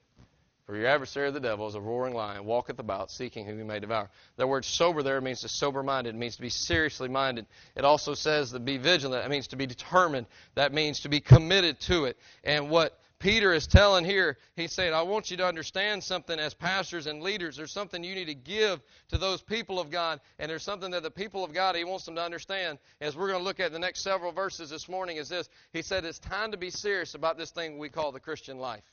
[0.65, 3.81] for your adversary the devil is a roaring lion, walketh about, seeking whom he may
[3.81, 4.09] devour.
[4.37, 6.15] The word sober there means to sober minded.
[6.15, 7.45] It means to be seriously minded.
[7.75, 9.25] It also says to be vigilant.
[9.25, 10.25] It means to be determined.
[10.55, 12.17] That means to be committed to it.
[12.45, 16.53] And what Peter is telling here, he's saying, I want you to understand something as
[16.53, 17.55] pastors and leaders.
[17.55, 21.03] There's something you need to give to those people of God, and there's something that
[21.03, 22.79] the people of God, he wants them to understand.
[22.99, 25.47] As we're going to look at the next several verses this morning, is this.
[25.71, 28.83] He said, It's time to be serious about this thing we call the Christian life.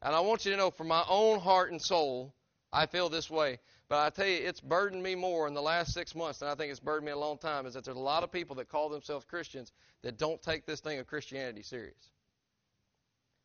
[0.00, 2.32] And I want you to know from my own heart and soul,
[2.72, 3.58] I feel this way.
[3.90, 6.54] But I tell you, it's burdened me more in the last six months than I
[6.54, 8.70] think it's burdened me a long time, is that there's a lot of people that
[8.70, 12.13] call themselves Christians that don't take this thing of Christianity serious.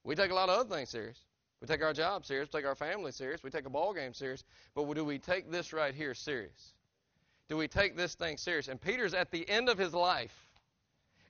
[0.03, 1.19] We take a lot of other things serious.
[1.61, 2.49] We take our job serious.
[2.53, 3.43] We take our family serious.
[3.43, 4.43] We take a ball game serious.
[4.75, 6.73] But do we take this right here serious?
[7.49, 8.67] Do we take this thing serious?
[8.67, 10.48] And Peter's at the end of his life.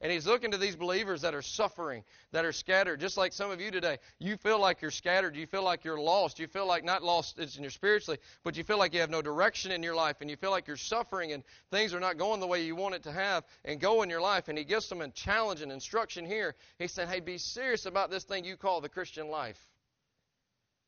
[0.02, 3.52] And he's looking to these believers that are suffering, that are scattered, just like some
[3.52, 3.98] of you today.
[4.18, 5.36] You feel like you're scattered.
[5.36, 6.40] You feel like you're lost.
[6.40, 9.22] You feel like not lost in your spiritually, but you feel like you have no
[9.22, 12.40] direction in your life, and you feel like you're suffering, and things are not going
[12.40, 14.48] the way you want it to have and go in your life.
[14.48, 16.56] And he gives them a challenge and instruction here.
[16.78, 19.68] He said, "Hey, be serious about this thing you call the Christian life."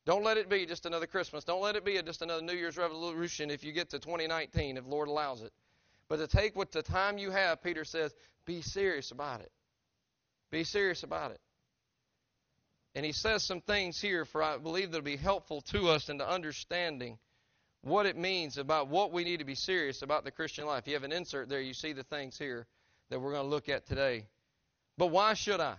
[0.06, 1.44] Don't let it be just another Christmas.
[1.44, 4.86] Don't let it be just another New Year's revolution if you get to 2019, if
[4.88, 5.54] Lord allows it.
[6.12, 8.14] But to take what the time you have, Peter says,
[8.46, 9.50] be serious about it.
[10.52, 11.40] Be serious about it.
[12.94, 16.28] And he says some things here for I believe that'll be helpful to us into
[16.28, 17.18] understanding
[17.80, 20.86] what it means about what we need to be serious about the Christian life.
[20.86, 22.68] You have an insert there, you see the things here
[23.10, 24.28] that we're going to look at today.
[24.98, 25.76] But why should I?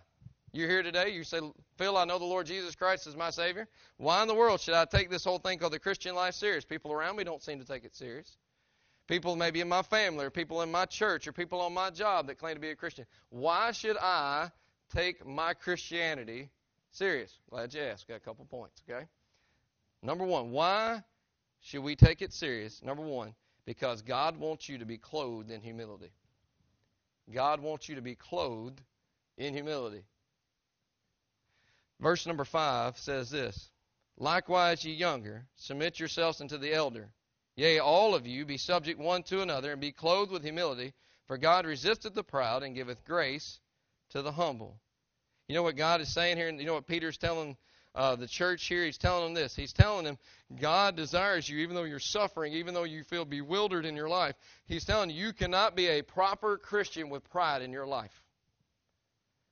[0.50, 1.40] You're here today, you say,
[1.76, 3.68] Phil, I know the Lord Jesus Christ is my Savior.
[3.98, 6.64] Why in the world should I take this whole thing called the Christian life serious?
[6.64, 8.38] People around me don't seem to take it serious
[9.12, 12.28] people maybe in my family or people in my church or people on my job
[12.28, 13.04] that claim to be a Christian.
[13.28, 14.50] Why should I
[14.96, 16.48] take my Christianity
[16.92, 17.38] serious?
[17.50, 18.08] Glad you asked.
[18.08, 19.04] Got a couple points, okay?
[20.02, 21.02] Number one, why
[21.60, 22.82] should we take it serious?
[22.82, 23.34] Number one,
[23.66, 26.10] because God wants you to be clothed in humility.
[27.30, 28.80] God wants you to be clothed
[29.36, 30.04] in humility.
[32.00, 33.68] Verse number five says this
[34.16, 37.12] Likewise, ye younger, submit yourselves unto the elder.
[37.56, 40.94] Yea, all of you be subject one to another, and be clothed with humility,
[41.26, 43.60] for God resisteth the proud and giveth grace
[44.10, 44.78] to the humble.
[45.48, 46.48] You know what God is saying here?
[46.48, 47.56] And you know what Peter's telling
[47.94, 48.84] uh, the church here?
[48.84, 49.54] He's telling them this.
[49.54, 50.16] He's telling them
[50.60, 54.34] God desires you, even though you're suffering, even though you feel bewildered in your life.
[54.66, 58.22] He's telling you you cannot be a proper Christian with pride in your life.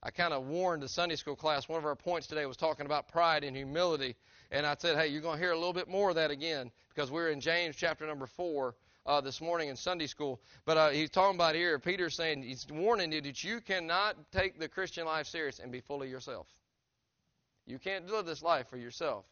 [0.03, 1.69] I kind of warned the Sunday school class.
[1.69, 4.17] One of our points today was talking about pride and humility.
[4.51, 6.71] And I said, hey, you're going to hear a little bit more of that again
[6.89, 8.75] because we're in James chapter number 4
[9.07, 10.41] uh, this morning in Sunday school.
[10.65, 14.59] But uh, he's talking about here, Peter's saying, he's warning you that you cannot take
[14.59, 16.49] the Christian life serious and be fully yourself.
[17.67, 19.25] You can't live this life for yourself.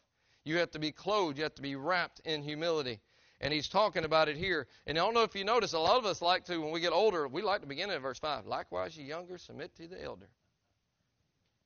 [0.45, 2.99] You have to be clothed, you have to be wrapped in humility.
[3.41, 4.67] And he's talking about it here.
[4.87, 6.79] And I don't know if you notice, a lot of us like to, when we
[6.79, 8.45] get older, we like to begin in verse 5.
[8.45, 10.27] Likewise, you younger, submit to the elder.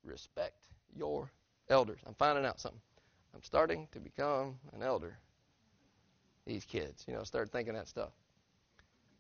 [0.04, 1.32] Respect your
[1.70, 2.00] elders.
[2.06, 2.82] I'm finding out something.
[3.34, 5.18] I'm starting to become an elder.
[6.46, 8.12] These kids, you know, start thinking that stuff.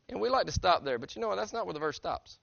[0.09, 1.35] And we like to stop there, but you know what?
[1.35, 2.37] That's not where the verse stops.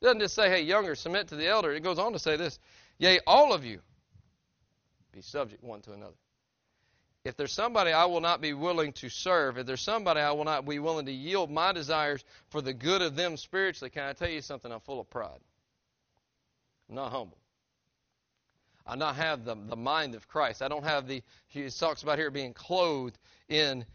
[0.00, 1.72] It doesn't just say, hey, younger, submit to the elder.
[1.72, 2.58] It goes on to say this
[2.98, 3.80] Yea, all of you
[5.12, 6.16] be subject one to another.
[7.24, 10.44] If there's somebody I will not be willing to serve, if there's somebody I will
[10.44, 14.12] not be willing to yield my desires for the good of them spiritually, can I
[14.12, 14.70] tell you something?
[14.70, 15.40] I'm full of pride.
[16.88, 17.38] I'm not humble.
[18.86, 20.62] I not have the, the mind of Christ.
[20.62, 23.18] I don't have the, he talks about here being clothed
[23.48, 23.86] in,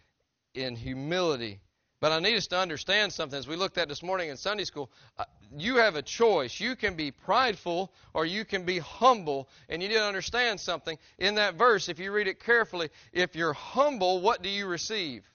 [0.53, 1.59] in humility.
[2.01, 3.37] But I need us to understand something.
[3.37, 5.25] As we looked at this morning in Sunday school, uh,
[5.55, 6.59] you have a choice.
[6.59, 9.49] You can be prideful or you can be humble.
[9.67, 10.97] And you need to understand something.
[11.17, 15.29] In that verse, if you read it carefully, if you're humble, what do you receive?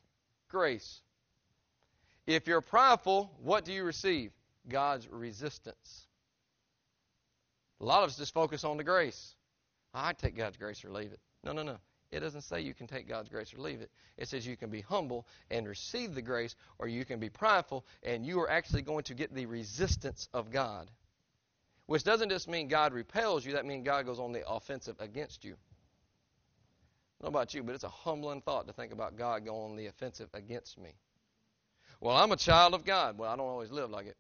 [0.48, 1.02] Grace.
[2.26, 4.32] If you're prideful, what do you receive?
[4.66, 6.06] God's resistance.
[7.80, 9.34] A lot of us just focus on the grace.
[9.94, 11.20] I take God's grace or leave it.
[11.44, 11.78] No, no, no.
[12.10, 13.90] It doesn't say you can take God's grace or leave it.
[14.16, 17.84] It says you can be humble and receive the grace, or you can be prideful,
[18.02, 20.90] and you are actually going to get the resistance of God.
[21.86, 25.44] Which doesn't just mean God repels you, that means God goes on the offensive against
[25.44, 25.56] you.
[27.20, 29.76] Don't know about you, but it's a humbling thought to think about God going on
[29.76, 30.90] the offensive against me.
[32.00, 33.18] Well, I'm a child of God.
[33.18, 34.16] Well, I don't always live like it.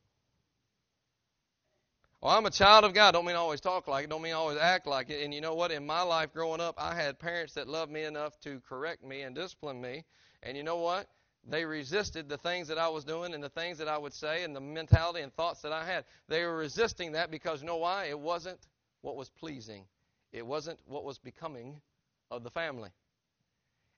[2.24, 3.10] Well, I'm a child of God.
[3.12, 4.08] Don't mean I always talk like it.
[4.08, 5.22] Don't mean I always act like it.
[5.22, 5.70] And you know what?
[5.70, 9.20] In my life growing up, I had parents that loved me enough to correct me
[9.20, 10.04] and discipline me.
[10.42, 11.06] And you know what?
[11.46, 14.42] They resisted the things that I was doing and the things that I would say
[14.42, 16.06] and the mentality and thoughts that I had.
[16.26, 18.06] They were resisting that because you know why?
[18.06, 18.68] It wasn't
[19.02, 19.84] what was pleasing.
[20.32, 21.82] It wasn't what was becoming
[22.30, 22.88] of the family.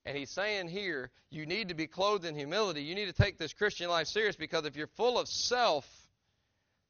[0.05, 2.83] And he's saying here, you need to be clothed in humility.
[2.83, 5.89] You need to take this Christian life serious because if you're full of self,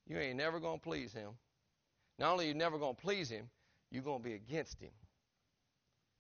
[0.06, 1.30] you ain't never going to please him.
[2.18, 3.48] Not only are you never going to please him,
[3.90, 4.90] you're going to be against him.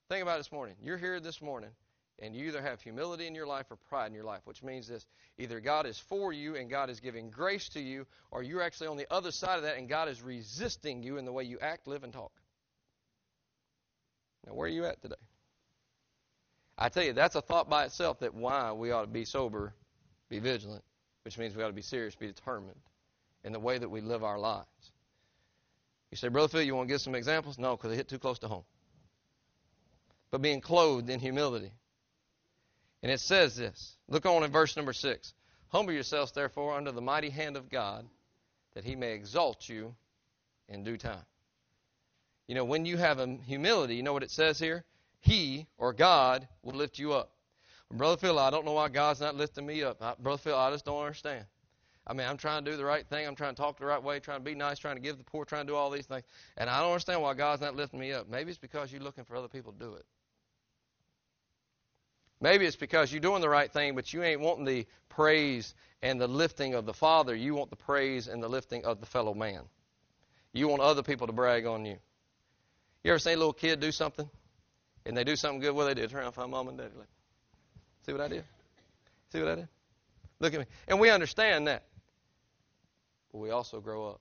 [0.08, 0.76] Think about this morning.
[0.82, 1.70] You're here this morning,
[2.18, 4.86] and you either have humility in your life or pride in your life, which means
[4.88, 5.06] this
[5.38, 8.88] either God is for you and God is giving grace to you, or you're actually
[8.88, 11.58] on the other side of that and God is resisting you in the way you
[11.60, 12.32] act, live, and talk.
[14.46, 15.14] Now, where are you at today?
[16.78, 19.74] I tell you, that's a thought by itself that why we ought to be sober,
[20.28, 20.84] be vigilant,
[21.24, 22.78] which means we ought to be serious, be determined
[23.46, 24.66] in the way that we live our lives.
[26.10, 27.58] You say, Brother Phil, you want to give some examples?
[27.58, 28.64] No, because they hit too close to home.
[30.32, 31.70] But being clothed in humility.
[33.02, 33.96] And it says this.
[34.08, 35.32] Look on in verse number 6.
[35.68, 38.04] Humble yourselves, therefore, under the mighty hand of God,
[38.74, 39.94] that he may exalt you
[40.68, 41.24] in due time.
[42.48, 44.84] You know, when you have humility, you know what it says here?
[45.20, 47.30] He, or God, will lift you up.
[47.92, 50.00] Brother Phil, I don't know why God's not lifting me up.
[50.20, 51.44] Brother Phil, I just don't understand.
[52.06, 53.26] I mean, I'm trying to do the right thing.
[53.26, 55.24] I'm trying to talk the right way, trying to be nice, trying to give the
[55.24, 56.22] poor, trying to do all these things.
[56.56, 58.28] And I don't understand why God's not lifting me up.
[58.28, 60.04] Maybe it's because you're looking for other people to do it.
[62.40, 66.20] Maybe it's because you're doing the right thing, but you ain't wanting the praise and
[66.20, 67.34] the lifting of the Father.
[67.34, 69.62] You want the praise and the lifting of the fellow man.
[70.52, 71.96] You want other people to brag on you.
[73.02, 74.28] You ever seen a little kid do something?
[75.06, 75.74] And they do something good?
[75.74, 76.06] What they do?
[76.06, 76.90] Turn around and find mom and daddy.
[78.04, 78.44] See what I did?
[79.32, 79.68] See what I did?
[80.38, 80.66] Look at me.
[80.88, 81.84] And we understand that
[83.36, 84.20] but we also grow up.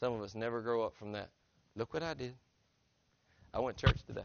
[0.00, 1.30] Some of us never grow up from that.
[1.74, 2.34] Look what I did.
[3.54, 4.24] I went to church today.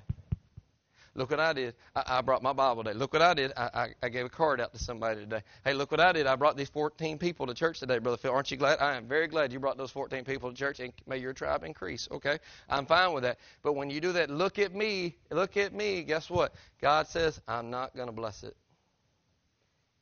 [1.16, 1.76] Look what I did.
[1.96, 2.98] I, I brought my Bible today.
[3.00, 3.54] Look what I did.
[3.56, 5.42] I, I, I, gave a card out to somebody today.
[5.64, 6.28] Hey, look what I did.
[6.28, 8.32] I brought these 14 people to church today, Brother Phil.
[8.32, 8.80] Aren't you glad?
[8.82, 11.64] I am very glad you brought those 14 people to church and may your tribe
[11.64, 12.10] increase.
[12.12, 12.40] Okay?
[12.70, 13.40] I'm fine with that.
[13.64, 15.16] But when you do that, look at me.
[15.32, 16.04] Look at me.
[16.04, 16.56] Guess what?
[16.82, 18.58] God says, I'm not going to bless it.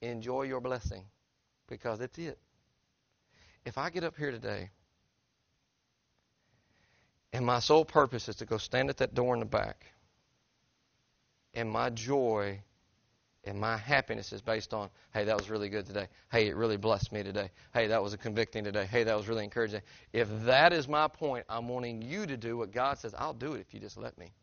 [0.01, 1.03] Enjoy your blessing
[1.67, 2.39] because it's it
[3.65, 4.69] if I get up here today
[7.33, 9.85] and my sole purpose is to go stand at that door in the back,
[11.53, 12.61] and my joy
[13.43, 16.07] and my happiness is based on, hey, that was really good today.
[16.31, 17.51] Hey, it really blessed me today.
[17.73, 18.85] Hey, that was a convicting today.
[18.85, 19.81] Hey, that was really encouraging.
[20.13, 23.13] If that is my point, I'm wanting you to do what God says.
[23.17, 24.33] I'll do it if you just let me.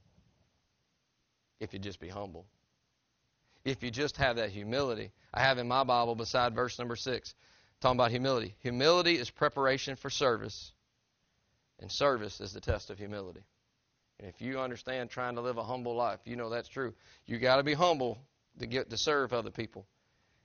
[1.61, 2.47] If you just be humble.
[3.65, 5.13] If you just have that humility.
[5.35, 7.35] I have in my Bible beside verse number six
[7.83, 8.55] Talking about humility.
[8.61, 10.71] Humility is preparation for service,
[11.81, 13.43] and service is the test of humility.
[14.21, 16.95] And if you understand trying to live a humble life, you know that's true.
[17.27, 18.19] You got to be humble
[18.61, 19.85] to get to serve other people.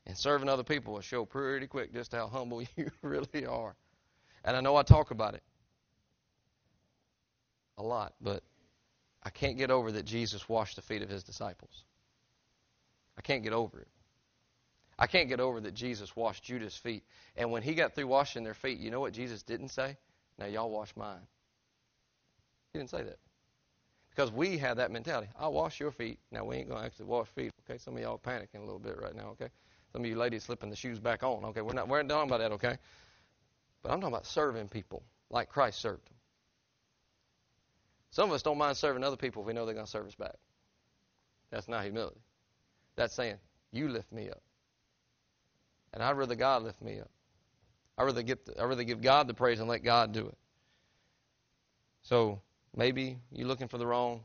[0.07, 3.75] And serving other people will show pretty quick just how humble you really are.
[4.43, 5.43] And I know I talk about it
[7.77, 8.41] a lot, but
[9.21, 11.83] I can't get over that Jesus washed the feet of his disciples.
[13.15, 13.87] I can't get over it.
[14.99, 17.03] I can't get over that Jesus washed Judas' feet.
[17.35, 19.97] And when he got through washing their feet, you know what Jesus didn't say?
[20.39, 21.21] Now y'all wash mine.
[22.73, 23.19] He didn't say that.
[24.17, 25.29] Because we have that mentality.
[25.39, 26.17] I'll wash your feet.
[26.31, 27.77] Now, we ain't going to actually wash feet, okay?
[27.77, 29.49] Some of y'all panicking a little bit right now, okay?
[29.93, 31.61] Some of you ladies slipping the shoes back on, okay?
[31.61, 32.79] We're not, we're not talking about that, okay?
[33.83, 36.15] But I'm talking about serving people like Christ served them.
[38.09, 40.07] Some of us don't mind serving other people if we know they're going to serve
[40.07, 40.35] us back.
[41.51, 42.21] That's not humility.
[42.95, 43.35] That's saying,
[43.71, 44.41] you lift me up.
[45.93, 47.09] And I'd rather God lift me up.
[47.97, 50.37] I'd rather, get the, I'd rather give God the praise and let God do it.
[52.03, 52.41] So
[52.75, 54.21] maybe you're looking for the wrong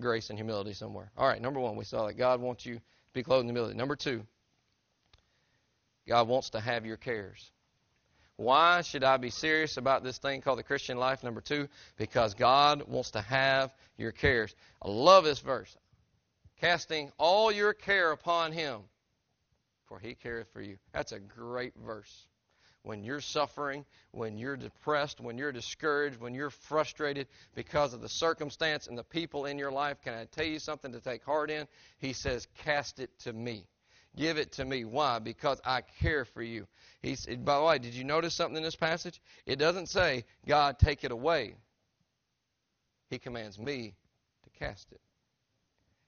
[0.00, 1.10] grace and humility somewhere.
[1.16, 2.82] All right, number one, we saw that God wants you to
[3.12, 3.76] be clothed in humility.
[3.76, 4.24] Number two,
[6.08, 7.50] God wants to have your cares.
[8.36, 11.22] Why should I be serious about this thing called the Christian life?
[11.22, 14.54] Number two, because God wants to have your cares.
[14.82, 15.76] I love this verse.
[16.60, 18.80] Casting all your care upon Him,
[19.94, 20.76] for He careth for you.
[20.92, 22.26] That's a great verse.
[22.82, 28.08] When you're suffering, when you're depressed, when you're discouraged, when you're frustrated because of the
[28.08, 31.50] circumstance and the people in your life, can I tell you something to take heart
[31.50, 31.66] in?
[31.98, 33.66] He says, Cast it to me.
[34.16, 34.84] Give it to me.
[34.84, 35.18] Why?
[35.18, 36.66] Because I care for you.
[37.00, 39.20] He said, by the way, did you notice something in this passage?
[39.44, 41.54] It doesn't say, God, take it away.
[43.10, 43.94] He commands me
[44.44, 45.00] to cast it.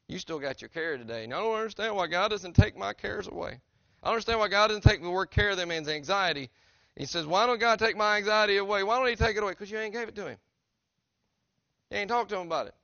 [0.09, 1.24] You still got your care today.
[1.24, 3.61] And I don't understand why God doesn't take my cares away.
[4.03, 6.51] I understand why God doesn't take the word care of that means anxiety.
[6.97, 8.82] He says, Why don't God take my anxiety away?
[8.82, 9.53] Why don't He take it away?
[9.53, 10.38] Because you ain't gave it to Him.
[11.90, 12.74] You ain't talked to Him about it.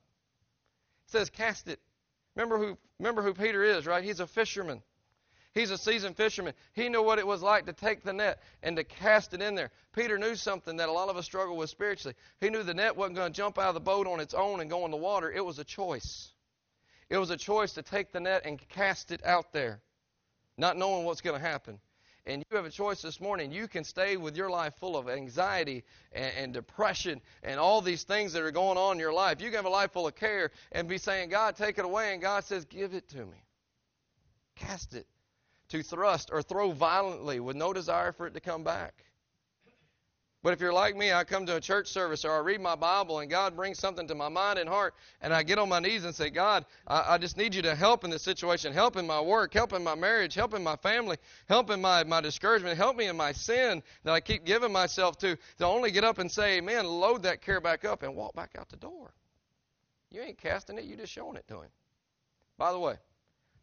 [1.07, 1.81] He says, Cast it.
[2.35, 4.03] Remember who, remember who Peter is, right?
[4.03, 4.83] He's a fisherman.
[5.55, 6.55] He's a seasoned fisherman.
[6.73, 9.55] He knew what it was like to take the net and to cast it in
[9.55, 9.71] there.
[9.95, 12.15] Peter knew something that a lot of us struggle with spiritually.
[12.41, 14.61] He knew the net wasn't going to jump out of the boat on its own
[14.61, 15.31] and go in the water.
[15.31, 16.31] It was a choice.
[17.11, 19.83] It was a choice to take the net and cast it out there,
[20.57, 21.79] not knowing what's going to happen.
[22.25, 23.51] And you have a choice this morning.
[23.51, 25.83] You can stay with your life full of anxiety
[26.13, 29.41] and, and, depression and all these things that are going on in your life.
[29.41, 32.13] You can have a life full of care and be saying, God, take it away.
[32.13, 33.45] And God says, give it to me.
[34.55, 35.07] Cast it
[35.71, 39.03] to thrust or throw violently with no desire for it to come back.
[40.43, 42.75] But if you're like me, I come to a church service or I read my
[42.75, 45.79] Bible and God brings something to my mind and heart, and I get on my
[45.79, 48.97] knees and say, God, I, I, just need you to help in this situation, help
[48.97, 51.17] in my work, help in my marriage, help in my family,
[51.49, 55.17] help in my, my discouragement, help me in my sin that I keep giving myself
[55.19, 58.35] to, to only get up and say, Amen, load that care back up and walk
[58.35, 59.15] back out the door.
[60.11, 61.71] You ain't casting it, you're just showing it to Him.
[62.59, 62.97] By the way,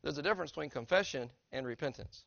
[0.02, 2.24] there's a difference between confession and repentance.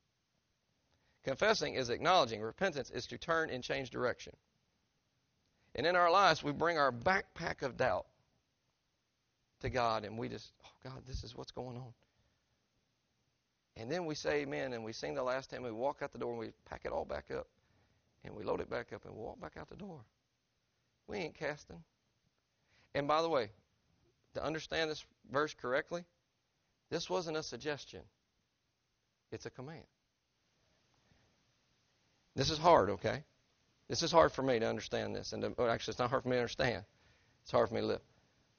[1.25, 4.35] Confessing is acknowledging, repentance is to turn and change direction.
[5.75, 8.07] And in our lives, we bring our backpack of doubt
[9.61, 11.93] to God and we just, oh God, this is what's going on.
[13.77, 16.19] And then we say amen and we sing the last hymn, we walk out the
[16.19, 17.47] door and we pack it all back up.
[18.25, 20.01] And we load it back up and walk back out the door.
[21.09, 21.83] We ain't casting.
[22.95, 23.51] And by the way,
[24.35, 26.05] to understand this verse correctly,
[26.91, 28.03] this wasn't a suggestion,
[29.31, 29.85] it's a command.
[32.35, 33.23] This is hard, okay?
[33.89, 35.33] This is hard for me to understand this.
[35.33, 36.85] And to, well, actually, it's not hard for me to understand.
[37.43, 38.01] It's hard for me to live.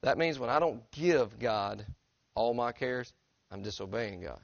[0.02, 1.86] That means when I don't give God
[2.36, 3.12] all my cares,
[3.52, 4.40] I'm disobeying God.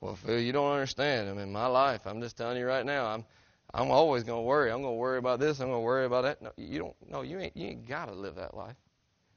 [0.00, 1.28] Well, Phil, you don't understand.
[1.28, 3.24] I mean, my life, I'm just telling you right now, I'm
[3.72, 4.70] I'm always going to worry.
[4.70, 5.60] I'm going to worry about this.
[5.60, 6.42] I'm going to worry about that.
[6.42, 6.96] No, you don't.
[7.08, 7.56] No, you ain't.
[7.56, 8.76] You ain't got to live that life.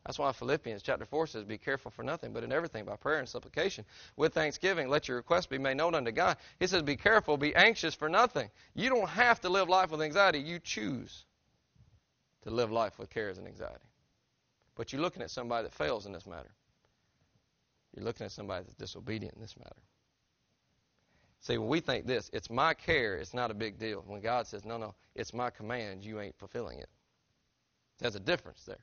[0.05, 3.19] That's why Philippians chapter 4 says, Be careful for nothing, but in everything by prayer
[3.19, 3.85] and supplication.
[4.17, 6.37] With thanksgiving, let your requests be made known unto God.
[6.59, 8.49] He says, Be careful, be anxious for nothing.
[8.75, 10.39] You don't have to live life with anxiety.
[10.39, 11.25] You choose
[12.43, 13.85] to live life with cares and anxiety.
[14.75, 16.51] But you're looking at somebody that fails in this matter.
[17.95, 19.81] You're looking at somebody that's disobedient in this matter.
[21.41, 24.03] See, when we think this, it's my care, it's not a big deal.
[24.05, 26.89] When God says, no, no, it's my command, you ain't fulfilling it.
[27.99, 28.79] There's a difference there.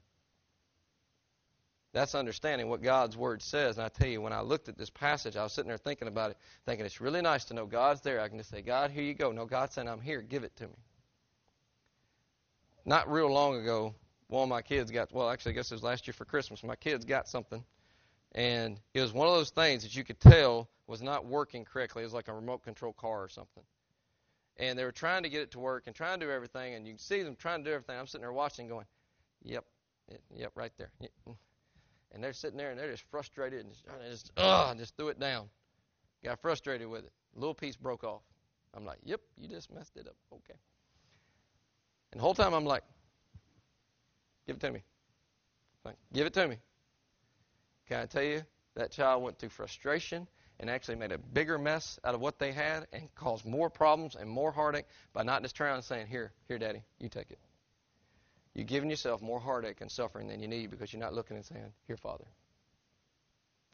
[1.93, 3.77] That's understanding what God's Word says.
[3.77, 6.09] And I tell you, when I looked at this passage, I was sitting there thinking
[6.09, 8.21] about it, thinking it's really nice to know God's there.
[8.21, 9.33] I can just say, God, here you go.
[9.33, 10.23] No, God's saying, I'm here.
[10.23, 10.77] Give it to me.
[12.85, 13.95] Not real long ago,
[14.29, 16.63] one of my kids got, well, actually, I guess it was last year for Christmas.
[16.63, 17.65] My kids got something.
[18.33, 22.03] And it was one of those things that you could tell was not working correctly.
[22.03, 23.65] It was like a remote control car or something.
[24.61, 26.87] and they were trying to get it to work and trying to do everything, and
[26.87, 27.99] you can see them trying to do everything.
[27.99, 28.87] I'm sitting there watching, going,
[29.43, 29.65] "Yep,
[30.35, 30.93] yep, right there."
[32.13, 35.21] And they're sitting there and they're just frustrated and just, just ugh, just threw it
[35.21, 35.49] down.
[36.25, 37.13] Got frustrated with it.
[37.37, 38.23] A little piece broke off.
[38.75, 40.59] I'm like, "Yep, you just messed it up." Okay.
[42.13, 42.83] And the whole time I'm like,
[44.47, 44.83] "Give it to me."
[45.85, 46.59] Like, give it to me.
[47.87, 48.43] Can I tell you
[48.75, 52.53] that child went through frustration and actually made a bigger mess out of what they
[52.53, 56.33] had and caused more problems and more heartache by not just trying and saying, Here,
[56.47, 57.39] here, Daddy, you take it.
[58.61, 61.47] You're giving yourself more heartache and suffering than you need because you're not looking and
[61.47, 62.27] saying, Here, Father.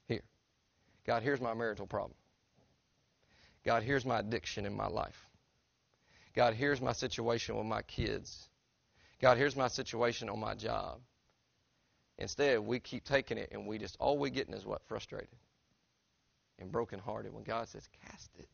[0.07, 0.23] Here.
[1.05, 2.15] God, here's my marital problem.
[3.65, 5.27] God, here's my addiction in my life.
[6.37, 8.49] God, here's my situation with my kids.
[9.21, 11.01] God, here's my situation on my job.
[12.17, 14.85] Instead, we keep taking it and we just, all we're getting is what?
[14.85, 15.35] Frustrated
[16.61, 18.49] and brokenhearted when God says, cast it.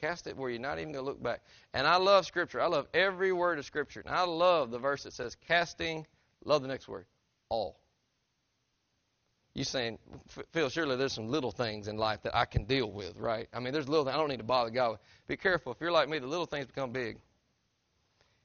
[0.00, 1.40] Cast it where you're not even going to look back.
[1.72, 2.60] And I love Scripture.
[2.60, 4.02] I love every word of Scripture.
[4.04, 6.06] And I love the verse that says, casting,
[6.44, 7.06] love the next word,
[7.48, 7.80] all.
[9.54, 9.98] You saying,
[10.52, 13.48] Phil, surely there's some little things in life that I can deal with, right?
[13.54, 15.00] I mean, there's little things I don't need to bother God with.
[15.28, 15.72] Be careful.
[15.72, 17.16] If you're like me, the little things become big.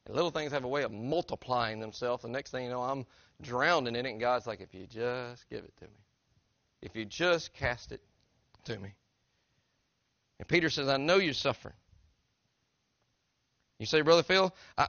[0.06, 2.24] And little things have a way of multiplying themselves.
[2.24, 3.06] The next thing you know, I'm
[3.42, 6.00] drowning in it, and God's like, if you just give it to me,
[6.82, 8.02] if you just cast it
[8.66, 8.94] to me.
[10.42, 11.76] And Peter says, I know you're suffering.
[13.78, 14.88] You say, Brother Phil, I,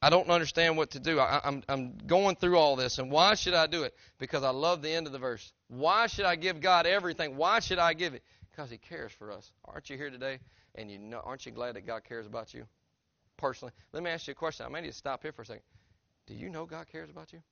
[0.00, 1.18] I don't understand what to do.
[1.18, 3.96] I, I'm, I'm going through all this, and why should I do it?
[4.20, 5.52] Because I love the end of the verse.
[5.66, 7.36] Why should I give God everything?
[7.36, 8.22] Why should I give it?
[8.52, 9.50] Because He cares for us.
[9.64, 10.38] Aren't you here today?
[10.76, 12.64] And you know, aren't you glad that God cares about you
[13.38, 13.72] personally?
[13.92, 14.66] Let me ask you a question.
[14.66, 15.64] I may need to stop here for a second.
[16.28, 17.42] Do you know God cares about you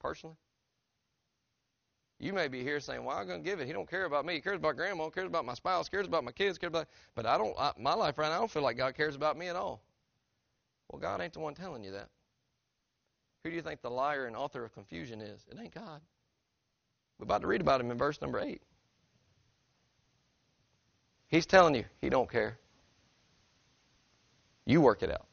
[0.00, 0.36] personally?
[2.22, 3.66] You may be here saying, "Well, I'm going to give it.
[3.66, 4.34] He don't care about me.
[4.34, 5.06] He cares about grandma.
[5.06, 5.88] He cares about my spouse.
[5.88, 6.56] He cares about my kids.
[6.56, 7.52] Cares about." But I don't.
[7.58, 9.82] I, my life right now, I don't feel like God cares about me at all.
[10.88, 12.08] Well, God ain't the one telling you that.
[13.42, 15.44] Who do you think the liar and author of confusion is?
[15.50, 16.00] It ain't God.
[17.18, 18.62] We're about to read about him in verse number eight.
[21.26, 22.56] He's telling you he don't care.
[24.64, 25.26] You work it out.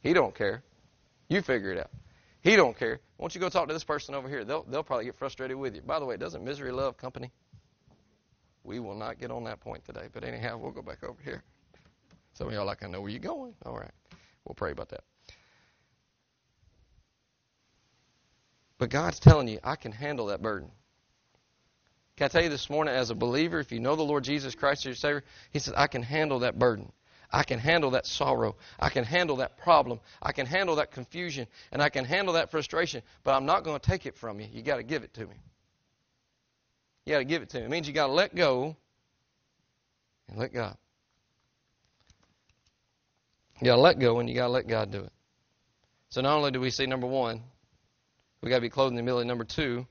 [0.00, 0.62] He don't care.
[1.28, 1.90] You figure it out.
[2.48, 2.98] He don't care.
[3.18, 4.42] Why don't you go talk to this person over here?
[4.42, 5.82] They'll, they'll probably get frustrated with you.
[5.82, 7.30] By the way, doesn't misery love company?
[8.64, 10.08] We will not get on that point today.
[10.10, 11.42] But anyhow, we'll go back over here.
[12.32, 13.52] Some of y'all like, I know where you're going.
[13.66, 13.90] All right.
[14.46, 15.04] We'll pray about that.
[18.78, 20.70] But God's telling you, I can handle that burden.
[22.16, 24.54] Can I tell you this morning, as a believer, if you know the Lord Jesus
[24.54, 26.92] Christ as your Savior, He says, I can handle that burden.
[27.30, 28.56] I can handle that sorrow.
[28.78, 30.00] I can handle that problem.
[30.22, 31.46] I can handle that confusion.
[31.72, 33.02] And I can handle that frustration.
[33.22, 34.48] But I'm not going to take it from you.
[34.50, 35.34] you got to give it to me.
[37.04, 37.64] You got to give it to me.
[37.64, 38.76] It means you got to let go
[40.28, 40.76] and let God.
[43.60, 45.12] You got to let go and you got to let God do it.
[46.10, 47.42] So not only do we see number one,
[48.40, 49.28] we got to be clothed in the humility.
[49.28, 49.86] Number two,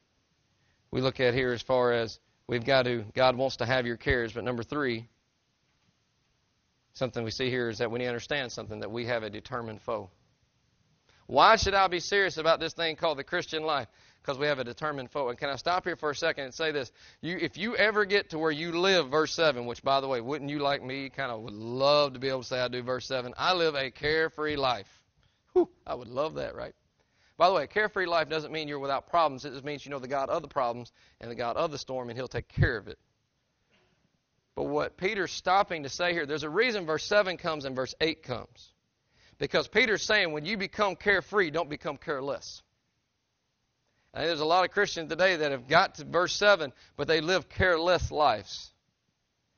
[0.90, 3.98] we look at here as far as we've got to, God wants to have your
[3.98, 4.34] cares.
[4.34, 5.08] But number three,
[6.98, 9.30] something we see here is that we need to understand something that we have a
[9.30, 10.10] determined foe.
[11.28, 13.88] Why should I be serious about this thing called the Christian life?
[14.22, 15.30] Because we have a determined foe.
[15.30, 16.92] And can I stop here for a second and say this?
[17.22, 20.22] You, if you ever get to where you live, verse 7, which, by the way,
[20.22, 21.10] wouldn't you like me?
[21.10, 23.34] Kind of would love to be able to say I do verse 7.
[23.38, 24.88] I live a carefree life.
[25.54, 26.74] Whew, I would love that, right?
[27.38, 29.46] By the way, a carefree life doesn't mean you're without problems.
[29.46, 30.92] It just means you know the God of the problems
[31.22, 32.98] and the God of the storm, and He'll take care of it.
[34.58, 37.94] But what Peter's stopping to say here, there's a reason verse 7 comes and verse
[38.02, 38.74] 8 comes.
[39.38, 42.64] Because Peter's saying when you become carefree, don't become careless.
[44.16, 47.22] And there's a lot of Christians today that have got to verse 7, but they
[47.22, 48.72] live careless lives.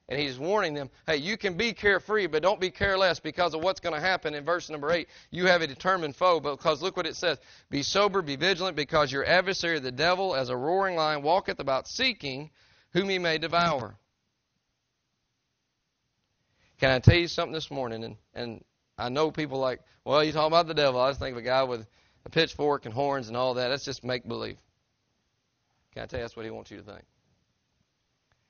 [0.09, 3.63] And he's warning them, hey, you can be carefree, but don't be careless because of
[3.63, 5.07] what's going to happen in verse number 8.
[5.31, 7.37] You have a determined foe, because look what it says.
[7.69, 11.87] Be sober, be vigilant, because your adversary, the devil, as a roaring lion, walketh about
[11.87, 12.51] seeking
[12.91, 13.95] whom he may devour.
[16.79, 18.03] Can I tell you something this morning?
[18.03, 18.63] And, and
[18.97, 20.99] I know people like, well, you talk about the devil.
[20.99, 21.85] I just think of a guy with
[22.25, 23.67] a pitchfork and horns and all that.
[23.67, 24.57] That's just make believe.
[25.93, 27.03] Can I tell you that's what he wants you to think?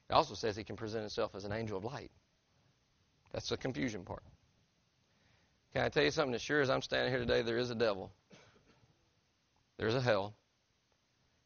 [0.10, 2.12] It also says he can present himself as an angel of light.
[3.32, 4.24] That's the confusion part.
[5.74, 6.34] Can I tell you something?
[6.34, 8.12] As sure as I'm standing here today, there is a devil.
[9.78, 10.34] There's a hell.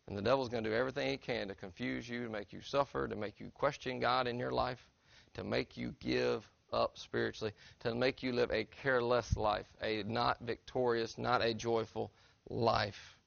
[0.08, 2.62] And the devil's going to do everything he can to confuse you, to make you
[2.62, 4.90] suffer, to make you question God in your life,
[5.36, 10.40] to make you give up spiritually, to make you live a careless life, a not
[10.42, 12.12] victorious, not a joyful
[12.50, 13.18] life.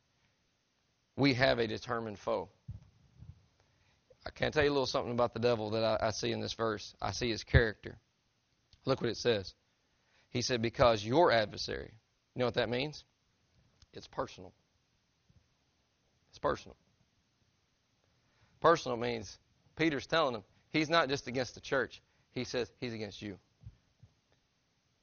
[1.17, 2.49] We have a determined foe.
[4.27, 6.41] I can tell you a little something about the devil that I, I see in
[6.41, 6.95] this verse.
[7.01, 7.97] I see his character.
[8.85, 9.55] Look what it says.
[10.31, 11.93] He said, Because your adversary.
[12.35, 13.05] You know what that means?
[13.93, 14.53] It's personal.
[16.31, 16.77] It's personal.
[18.61, 19.39] Personal means
[19.77, 22.03] Peter's telling him he's not just against the church,
[22.37, 23.39] he says he's against you.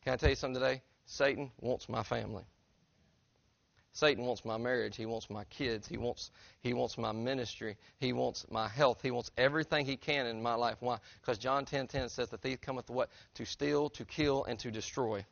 [0.03, 0.83] Can I tell you something today?
[1.05, 2.43] Satan wants my family.
[3.91, 4.95] Satan wants my marriage.
[4.95, 5.87] He wants my kids.
[5.87, 6.29] He wants
[6.61, 7.75] he wants my ministry.
[7.97, 9.01] He wants my health.
[9.01, 10.77] He wants everything he can in my life.
[10.79, 10.99] Why?
[11.21, 13.09] Because John 10:10 10, 10 says the thief cometh what?
[13.33, 15.25] To steal, to kill, and to destroy.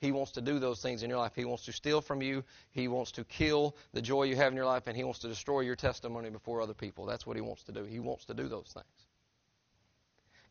[0.00, 1.36] He wants to do those things in your life.
[1.36, 2.42] He wants to steal from you.
[2.72, 5.28] He wants to kill the joy you have in your life, and he wants to
[5.28, 7.06] destroy your testimony before other people.
[7.06, 7.84] That's what he wants to do.
[7.84, 9.09] He wants to do those things.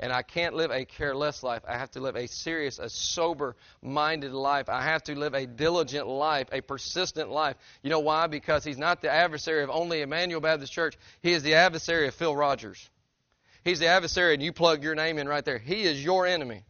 [0.02, 1.64] And I can't live a careless life.
[1.68, 4.70] I have to live a serious, a sober minded life.
[4.70, 7.58] I have to live a diligent life, a persistent life.
[7.84, 8.28] You know why?
[8.28, 10.98] Because he's not the adversary of only Emmanuel Baptist Church.
[11.22, 12.90] He is the adversary of Phil Rogers.
[13.66, 15.58] He's the adversary, and you plug your name in right there.
[15.58, 16.64] He is your enemy.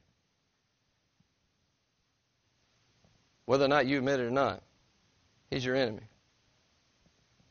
[3.45, 4.63] Whether or not you admit it or not,
[5.49, 6.03] he's your enemy.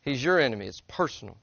[0.03, 0.67] He's your enemy.
[0.67, 1.37] It's personal.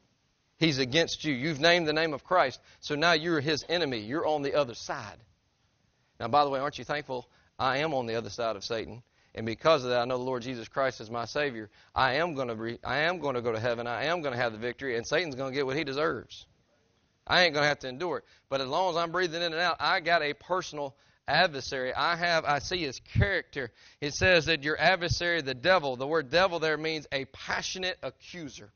[0.57, 1.33] He's against you.
[1.33, 3.99] You've named the name of Christ, so now you're his enemy.
[3.99, 5.17] You're on the other side.
[6.19, 7.27] Now, by the way, aren't you thankful?
[7.59, 9.03] I am on the other side of Satan,
[9.33, 11.69] and because of that, I know the Lord Jesus Christ is my Savior.
[11.93, 13.85] I am going to be, I am going to go to heaven.
[13.85, 16.45] I am going to have the victory, and Satan's going to get what he deserves.
[17.27, 18.23] I ain't going to have to endure it.
[18.49, 20.95] But as long as I'm breathing in and out, I got a personal
[21.27, 21.93] adversary.
[21.93, 23.71] I have, I see his character.
[23.99, 28.71] It says that your adversary, the devil, the word devil there means a passionate accuser.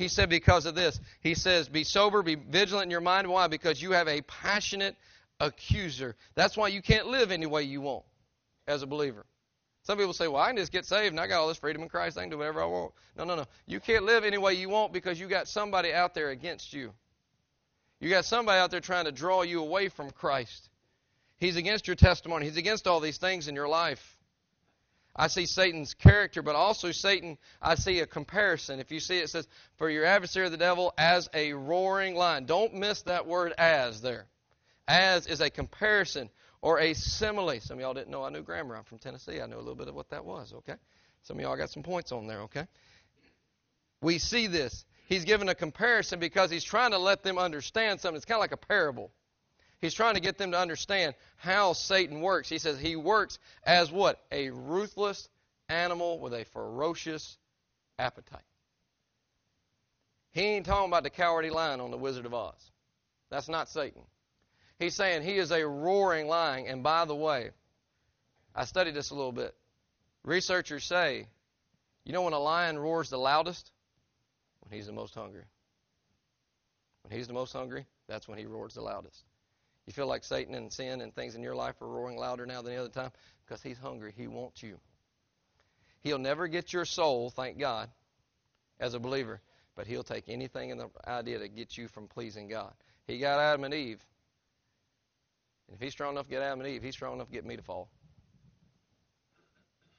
[0.00, 0.98] He said, because of this.
[1.20, 3.28] He says, be sober, be vigilant in your mind.
[3.28, 3.48] Why?
[3.48, 4.96] Because you have a passionate
[5.38, 6.16] accuser.
[6.34, 8.04] That's why you can't live any way you want
[8.66, 9.26] as a believer.
[9.82, 11.82] Some people say, well, I can just get saved and I got all this freedom
[11.82, 12.16] in Christ.
[12.16, 12.94] I can do whatever I want.
[13.14, 13.44] No, no, no.
[13.66, 16.94] You can't live any way you want because you got somebody out there against you.
[18.00, 20.70] You got somebody out there trying to draw you away from Christ.
[21.36, 22.46] He's against your testimony.
[22.46, 24.16] He's against all these things in your life.
[25.20, 28.80] I see Satan's character, but also Satan, I see a comparison.
[28.80, 29.46] If you see it, it says,
[29.76, 32.46] For your adversary the devil as a roaring lion.
[32.46, 34.28] Don't miss that word as there.
[34.88, 36.30] As is a comparison
[36.62, 37.60] or a simile.
[37.60, 38.74] Some of y'all didn't know I knew grammar.
[38.74, 39.42] I'm from Tennessee.
[39.42, 40.76] I know a little bit of what that was, okay?
[41.24, 42.66] Some of y'all got some points on there, okay?
[44.00, 44.86] We see this.
[45.04, 48.16] He's given a comparison because he's trying to let them understand something.
[48.16, 49.10] It's kind of like a parable.
[49.80, 52.48] He's trying to get them to understand how Satan works.
[52.48, 54.20] He says he works as what?
[54.30, 55.28] A ruthless
[55.68, 57.38] animal with a ferocious
[57.98, 58.42] appetite.
[60.32, 62.72] He ain't talking about the cowardly lion on the Wizard of Oz.
[63.30, 64.02] That's not Satan.
[64.78, 66.66] He's saying he is a roaring lion.
[66.68, 67.50] And by the way,
[68.54, 69.54] I studied this a little bit.
[70.24, 71.26] Researchers say,
[72.04, 73.70] you know when a lion roars the loudest?
[74.60, 75.44] When he's the most hungry.
[77.02, 79.24] When he's the most hungry, that's when he roars the loudest.
[79.86, 82.62] You feel like Satan and sin and things in your life are roaring louder now
[82.62, 83.10] than the other time?
[83.44, 84.12] Because he's hungry.
[84.16, 84.78] He wants you.
[86.02, 87.90] He'll never get your soul, thank God,
[88.78, 89.40] as a believer,
[89.76, 92.72] but he'll take anything in the idea to get you from pleasing God.
[93.06, 94.04] He got Adam and Eve.
[95.66, 97.44] And if he's strong enough to get Adam and Eve, he's strong enough to get
[97.44, 97.90] me to fall.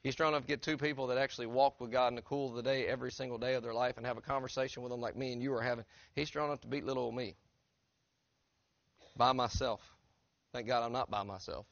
[0.04, 2.50] He's strong enough to get two people that actually walk with God in the cool
[2.50, 5.00] of the day every single day of their life and have a conversation with them
[5.00, 5.86] like me and you are having.
[6.16, 7.36] He's strong enough to beat little old me
[9.22, 9.82] by myself.
[10.51, 11.67] Thank God I'm not by myself.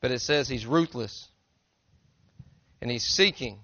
[0.00, 1.26] But it says he's ruthless
[2.80, 3.58] and he's seeking.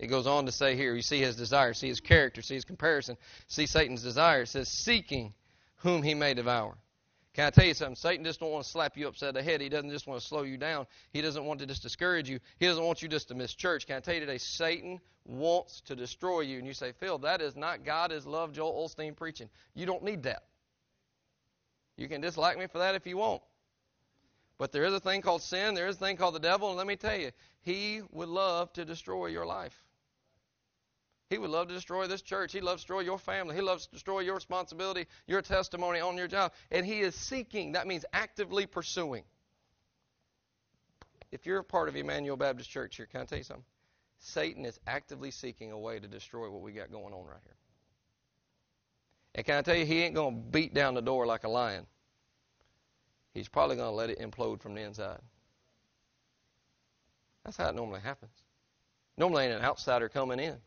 [0.00, 2.64] It goes on to say here, you see his desire, see his character, see his
[2.64, 3.16] comparison,
[3.46, 4.42] see Satan's desire.
[4.42, 5.32] It says, seeking
[5.76, 6.76] whom he may devour.
[7.34, 7.96] Can I tell you something?
[7.96, 9.60] Satan just don't want to slap you upside the head.
[9.60, 10.86] He doesn't just want to slow you down.
[11.12, 12.38] He doesn't want to just discourage you.
[12.60, 13.88] He doesn't want you just to miss church.
[13.88, 14.38] Can I tell you today?
[14.38, 16.58] Satan wants to destroy you.
[16.58, 19.48] And you say, Phil, that is not God is love Joel Osteen preaching.
[19.74, 20.44] You don't need that.
[21.96, 23.42] You can dislike me for that if you want.
[24.56, 25.74] But there is a thing called sin.
[25.74, 26.68] There is a thing called the devil.
[26.68, 27.32] And let me tell you,
[27.62, 29.76] he would love to destroy your life.
[31.34, 32.52] He would love to destroy this church.
[32.52, 33.56] He loves to destroy your family.
[33.56, 36.52] He loves to destroy your responsibility, your testimony on your job.
[36.70, 37.72] And he is seeking.
[37.72, 39.24] That means actively pursuing.
[41.32, 43.64] If you're a part of Emmanuel Baptist Church here, can I tell you something?
[44.20, 47.56] Satan is actively seeking a way to destroy what we got going on right here.
[49.34, 51.48] And can I tell you, he ain't going to beat down the door like a
[51.48, 51.84] lion.
[53.32, 55.18] He's probably going to let it implode from the inside.
[57.44, 58.30] That's how it normally happens.
[59.16, 60.58] Normally, ain't an outsider coming in.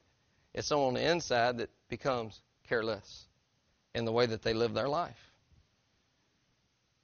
[0.54, 3.26] It's someone on the inside that becomes careless
[3.94, 5.32] in the way that they live their life.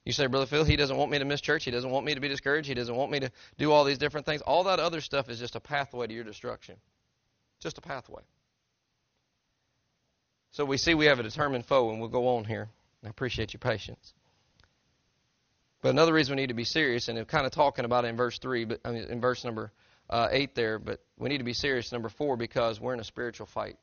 [0.06, 1.64] You say, Brother Phil, he doesn't want me to miss church.
[1.64, 2.68] He doesn't want me to be discouraged.
[2.68, 4.42] He doesn't want me to do all these different things.
[4.42, 6.76] All that other stuff is just a pathway to your destruction.
[7.62, 8.22] Just a pathway.
[10.52, 12.70] So we see we have a determined foe, and we'll go on here.
[13.04, 14.14] I appreciate your patience.
[15.82, 18.18] But another reason we need to be serious, and kind of talking about it in
[18.18, 19.72] verse three, but I mean in verse number
[20.10, 20.80] uh, eight there.
[20.80, 23.78] But we need to be serious, number four, because we're in a spiritual fight.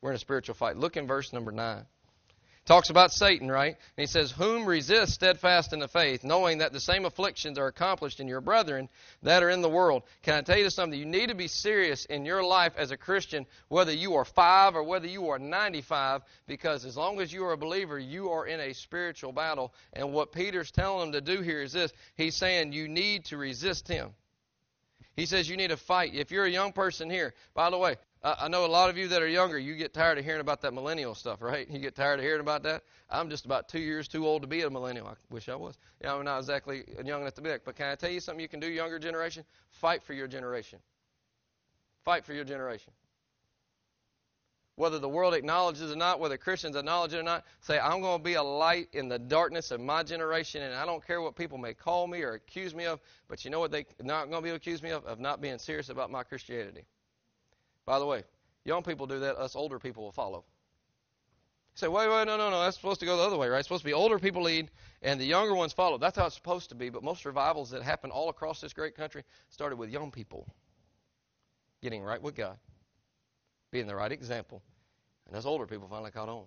[0.00, 0.76] We're in a spiritual fight.
[0.76, 1.86] Look in verse number nine.
[2.68, 3.74] Talks about Satan, right?
[3.74, 7.66] And he says, Whom resist steadfast in the faith, knowing that the same afflictions are
[7.66, 8.90] accomplished in your brethren
[9.22, 10.02] that are in the world.
[10.22, 10.98] Can I tell you something?
[10.98, 14.76] You need to be serious in your life as a Christian, whether you are five
[14.76, 18.46] or whether you are 95, because as long as you are a believer, you are
[18.46, 19.72] in a spiritual battle.
[19.94, 23.38] And what Peter's telling them to do here is this He's saying you need to
[23.38, 24.10] resist him.
[25.18, 26.14] He says you need to fight.
[26.14, 29.08] If you're a young person here, by the way, I know a lot of you
[29.08, 31.68] that are younger, you get tired of hearing about that millennial stuff, right?
[31.68, 32.84] You get tired of hearing about that.
[33.10, 35.08] I'm just about two years too old to be a millennial.
[35.08, 35.76] I wish I was.
[36.00, 37.50] Yeah, I'm not exactly young enough to be.
[37.64, 39.44] But can I tell you something you can do, younger generation?
[39.70, 40.78] Fight for your generation.
[42.04, 42.92] Fight for your generation.
[44.78, 48.00] Whether the world acknowledges it or not, whether Christians acknowledge it or not, say, I'm
[48.00, 51.20] going to be a light in the darkness of my generation, and I don't care
[51.20, 54.30] what people may call me or accuse me of, but you know what they're not
[54.30, 55.04] going to be able to accuse me of?
[55.04, 56.84] Of not being serious about my Christianity.
[57.86, 58.22] By the way,
[58.64, 60.44] young people do that, us older people will follow.
[61.74, 63.58] Say, wait, wait, no, no, no, that's supposed to go the other way, right?
[63.58, 64.70] It's supposed to be older people lead
[65.02, 65.98] and the younger ones follow.
[65.98, 68.94] That's how it's supposed to be, but most revivals that happen all across this great
[68.94, 70.46] country started with young people
[71.82, 72.58] getting right with God,
[73.70, 74.62] being the right example,
[75.26, 76.44] and us older people finally caught on.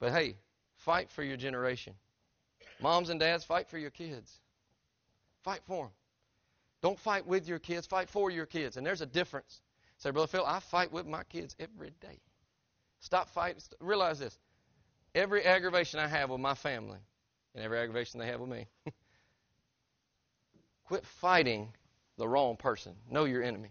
[0.00, 0.36] But hey,
[0.76, 1.94] fight for your generation.
[2.80, 4.40] Moms and dads, fight for your kids.
[5.42, 5.92] Fight for them.
[6.82, 8.76] Don't fight with your kids, fight for your kids.
[8.76, 9.62] And there's a difference.
[9.98, 12.18] Say, Brother Phil, I fight with my kids every day.
[13.00, 13.62] Stop fighting.
[13.80, 14.38] Realize this.
[15.14, 16.98] Every aggravation I have with my family,
[17.54, 18.66] and every aggravation they have with me,
[20.84, 21.72] quit fighting
[22.18, 22.94] the wrong person.
[23.10, 23.70] Know your enemy.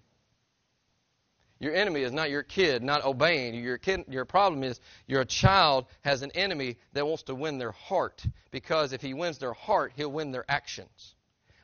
[1.64, 3.62] Your enemy is not your kid not obeying you.
[3.62, 7.72] Your, kid, your problem is your child has an enemy that wants to win their
[7.72, 11.16] heart because if he wins their heart, he'll win their actions.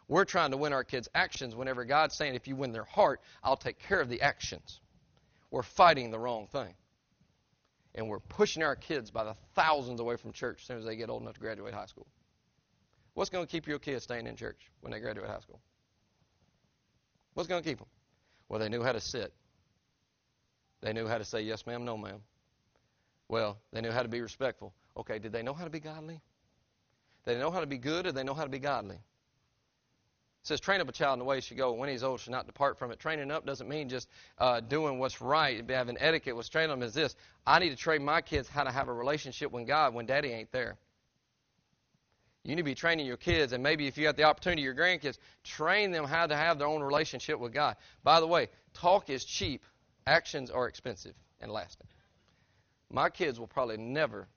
[0.08, 3.20] We're trying to win our kids' actions whenever God's saying, if you win their heart,
[3.44, 4.80] I'll take care of the actions.
[5.52, 6.74] We're fighting the wrong thing.
[7.94, 10.96] And we're pushing our kids by the thousands away from church as soon as they
[10.96, 12.08] get old enough to graduate high school.
[13.16, 15.60] What's going to keep your kids staying in church when they graduate high school?
[17.34, 17.88] What's going to keep them?
[18.48, 19.34] Well, they knew how to sit.
[20.82, 22.22] They knew how to say yes, ma'am, no, ma'am.
[23.28, 24.74] Well, they knew how to be respectful.
[24.98, 26.22] Okay, did they know how to be godly?
[27.26, 28.96] Did they know how to be good or they know how to be godly?
[28.96, 31.74] It says, train up a child in the way he should go.
[31.74, 33.00] When he's old, should not depart from it.
[33.00, 34.08] Training up doesn't mean just
[34.38, 36.36] uh, doing what's right, having etiquette.
[36.36, 37.16] What's training them is this
[37.46, 40.30] I need to train my kids how to have a relationship with God when daddy
[40.30, 40.78] ain't there.
[42.44, 44.74] You need to be training your kids, and maybe if you got the opportunity, your
[44.74, 47.76] grandkids, train them how to have their own relationship with God.
[48.04, 49.62] By the way, talk is cheap,
[50.10, 51.88] actions are expensive and lasting.
[52.92, 54.28] My kids will probably never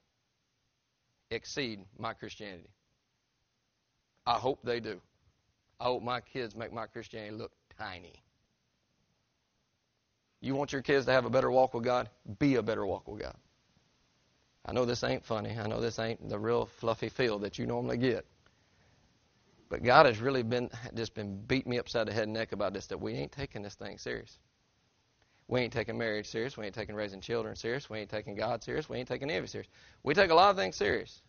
[1.30, 2.68] exceed my Christianity.
[4.26, 5.00] I hope they do.
[5.80, 8.12] I hope my kids make my Christianity look tiny.
[10.40, 12.10] You want your kids to have a better walk with God?
[12.38, 13.36] Be a better walk with God.
[14.66, 15.56] I know this ain't funny.
[15.58, 18.26] I know this ain't the real fluffy feel that you normally get.
[19.68, 22.74] But God has really been just been beating me upside the head and neck about
[22.74, 24.38] this that we ain't taking this thing serious.
[25.52, 26.56] We ain't taking marriage serious.
[26.56, 27.90] We ain't taking raising children serious.
[27.90, 28.88] We ain't taking God serious.
[28.88, 29.68] We ain't taking any of it serious.
[30.02, 31.20] We take a lot of things serious,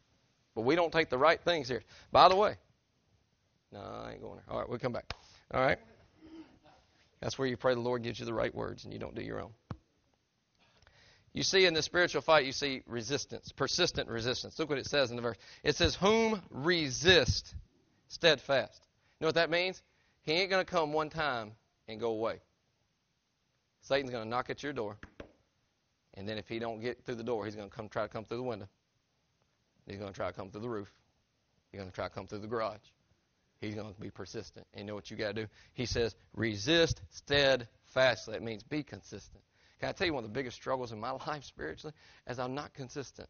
[0.56, 1.86] but we don't take the right things serious.
[2.10, 2.56] By the way,
[3.74, 4.46] no, I ain't going there.
[4.48, 5.14] All right, we'll come back.
[5.54, 5.78] All right?
[7.20, 9.22] That's where you pray the Lord gives you the right words and you don't do
[9.22, 9.52] your own.
[11.34, 14.58] You see in the spiritual fight, you see resistance, persistent resistance.
[14.58, 15.38] Look what it says in the verse.
[15.66, 17.54] It says, Whom resist
[18.08, 18.80] steadfast.
[19.20, 19.84] You know what that means?
[20.22, 21.52] He ain't going to come one time
[21.90, 22.40] and go away.
[23.84, 24.98] Satan's going to knock at your door.
[26.16, 28.10] And then if he don't get through the door, he's going to come try to
[28.10, 28.68] come through the window.
[29.86, 30.92] He's going to try to come through the roof.
[31.72, 32.80] He's going to try to come through the garage.
[33.60, 34.66] He's going to be persistent.
[34.74, 35.48] And you know what you got to do?
[35.74, 38.34] He says, resist steadfastly.
[38.34, 39.44] That means be consistent.
[39.80, 41.94] Can I tell you one of the biggest struggles in my life spiritually?
[42.26, 43.28] As I'm not consistent.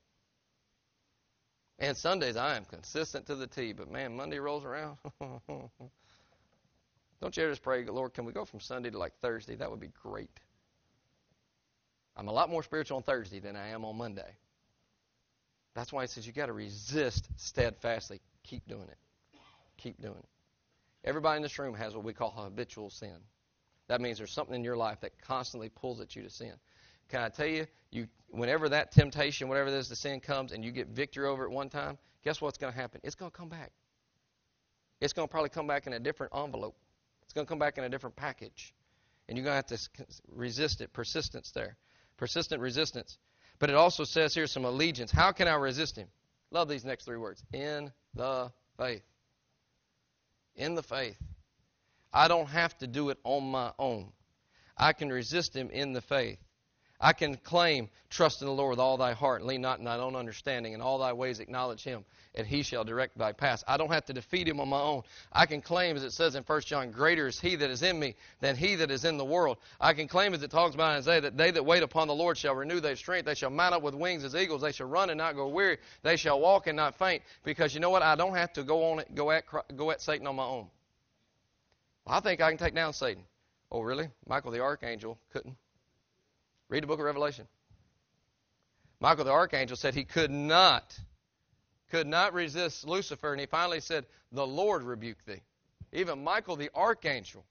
[1.79, 4.97] And Sundays I am consistent to the T, but man, Monday rolls around.
[7.23, 9.55] Don't you ever just pray, Lord, can we go from Sunday to like Thursday?
[9.55, 10.41] That would be great.
[12.17, 14.35] I'm a lot more spiritual on Thursday than I am on Monday.
[15.73, 18.19] That's why he says you got to resist steadfastly.
[18.43, 18.97] Keep doing it.
[19.77, 20.27] Keep doing it.
[21.05, 23.15] Everybody in this room has what we call habitual sin.
[23.87, 26.55] That means there's something in your life that constantly pulls at you to sin.
[27.07, 30.61] Can I tell you, you whenever that temptation, whatever it is, the sin comes, and
[30.61, 32.99] you get victory over it one time, guess what's going to happen?
[33.01, 33.71] It's going to come back.
[34.99, 36.75] It's going to probably come back in a different envelope.
[37.33, 38.75] It's going to come back in a different package.
[39.27, 40.93] And you're going to have to resist it.
[40.93, 41.77] Persistence there.
[42.15, 43.17] Persistent resistance.
[43.57, 45.09] But it also says here some allegiance.
[45.09, 46.09] How can I resist him?
[46.51, 47.43] Love these next three words.
[47.51, 49.01] In the faith.
[50.55, 51.17] In the faith.
[52.13, 54.11] I don't have to do it on my own.
[54.77, 56.37] I can resist him in the faith.
[57.03, 59.83] I can claim, trust in the Lord with all thy heart, and lean not in
[59.83, 63.61] thine own understanding, and all thy ways acknowledge him, and he shall direct thy paths.
[63.67, 65.01] I don't have to defeat him on my own.
[65.33, 67.99] I can claim, as it says in 1 John, greater is he that is in
[67.99, 69.57] me than he that is in the world.
[69.81, 72.15] I can claim, as it talks about in Isaiah, that they that wait upon the
[72.15, 73.25] Lord shall renew their strength.
[73.25, 74.61] They shall mount up with wings as eagles.
[74.61, 75.79] They shall run and not go weary.
[76.03, 77.21] They shall walk and not faint.
[77.43, 78.01] Because you know what?
[78.01, 79.43] I don't have to go on it, go at,
[79.75, 80.67] go at Satan on my own.
[82.07, 83.23] I think I can take down Satan.
[83.69, 84.09] Oh, really?
[84.25, 85.57] Michael the archangel couldn't.
[86.73, 87.47] Read the book of Revelation.
[88.99, 90.97] Michael the archangel said he could not,
[91.91, 95.43] could not resist Lucifer, and he finally said, The Lord rebuke thee.
[95.91, 97.45] Even Michael the archangel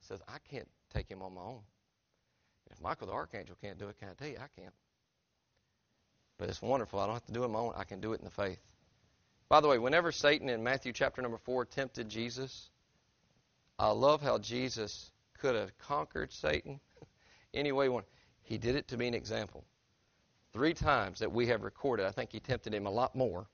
[0.00, 1.60] says, I can't take him on my own.
[2.70, 4.38] If Michael the archangel can't do it, can I tell you?
[4.38, 4.72] I can't.
[6.38, 7.00] But it's wonderful.
[7.00, 7.74] I don't have to do it on my own.
[7.76, 8.60] I can do it in the faith.
[9.50, 12.70] By the way, whenever Satan in Matthew chapter number 4 tempted Jesus,
[13.78, 16.80] I love how Jesus could have conquered Satan
[17.52, 18.08] any way he wanted.
[18.48, 19.62] He did it to be an example.
[20.54, 23.46] Three times that we have recorded, I think he tempted him a lot more,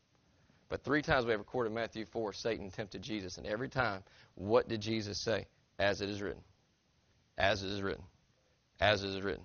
[0.69, 3.37] but three times we have recorded Matthew 4, Satan tempted Jesus.
[3.37, 4.05] And every time,
[4.37, 5.47] what did Jesus say?
[5.81, 6.43] As it is written.
[7.37, 8.05] As it is written.
[8.79, 9.43] As it is written.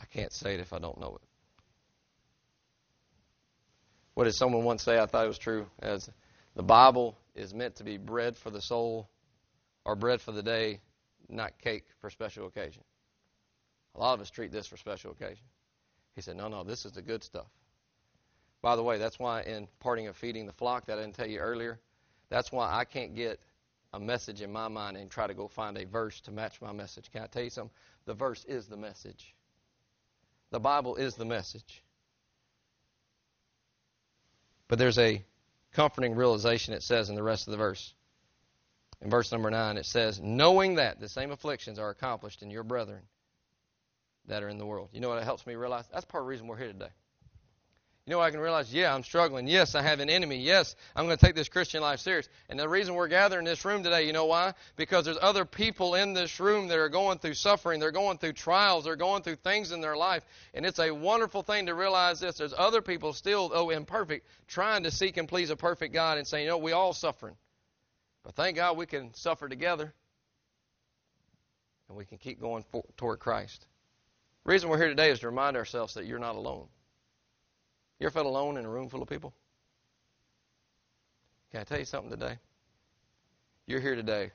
[0.00, 1.28] I can't say it if I don't know it.
[4.14, 4.96] What did someone once say?
[4.96, 5.66] I thought it was true.
[5.80, 6.08] As
[6.54, 9.08] the Bible is meant to be bread for the soul
[9.84, 10.80] or bread for the day,
[11.28, 12.84] not cake for special occasion.
[13.94, 15.44] A lot of us treat this for special occasion.
[16.14, 17.46] He said, No, no, this is the good stuff.
[18.62, 21.28] By the way, that's why in parting of feeding the flock that I didn't tell
[21.28, 21.78] you earlier,
[22.30, 23.38] that's why I can't get
[23.92, 26.72] a message in my mind and try to go find a verse to match my
[26.72, 27.10] message.
[27.12, 27.74] Can I tell you something?
[28.06, 29.34] The verse is the message.
[30.50, 31.82] The Bible is the message.
[34.66, 35.22] But there's a
[35.72, 37.92] comforting realization, it says in the rest of the verse.
[39.00, 42.62] In verse number 9, it says, Knowing that the same afflictions are accomplished in your
[42.62, 43.02] brethren
[44.26, 44.88] that are in the world.
[44.92, 45.84] You know what it helps me realize?
[45.92, 46.90] That's part of the reason we're here today.
[48.06, 49.46] You know, what I can realize, yeah, I'm struggling.
[49.46, 50.36] Yes, I have an enemy.
[50.36, 52.28] Yes, I'm going to take this Christian life serious.
[52.50, 54.52] And the reason we're gathering in this room today, you know why?
[54.76, 57.80] Because there's other people in this room that are going through suffering.
[57.80, 58.84] They're going through trials.
[58.84, 60.22] They're going through things in their life.
[60.52, 62.36] And it's a wonderful thing to realize this.
[62.36, 66.26] There's other people still, though imperfect, trying to seek and please a perfect God and
[66.26, 67.36] saying, you know, we all suffering.
[68.22, 69.94] But thank God we can suffer together.
[71.88, 73.64] And we can keep going for, toward Christ.
[74.44, 76.66] The reason we're here today is to remind ourselves that you're not alone.
[77.98, 79.32] You ever felt alone in a room full of people?
[81.50, 82.36] Can I tell you something today?
[83.66, 84.32] You're here today,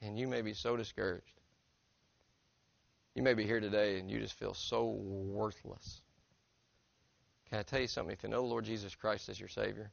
[0.00, 1.40] and you may be so discouraged.
[3.14, 6.00] You may be here today, and you just feel so worthless.
[7.50, 8.14] Can I tell you something?
[8.14, 9.90] If you know the Lord Jesus Christ as your Savior,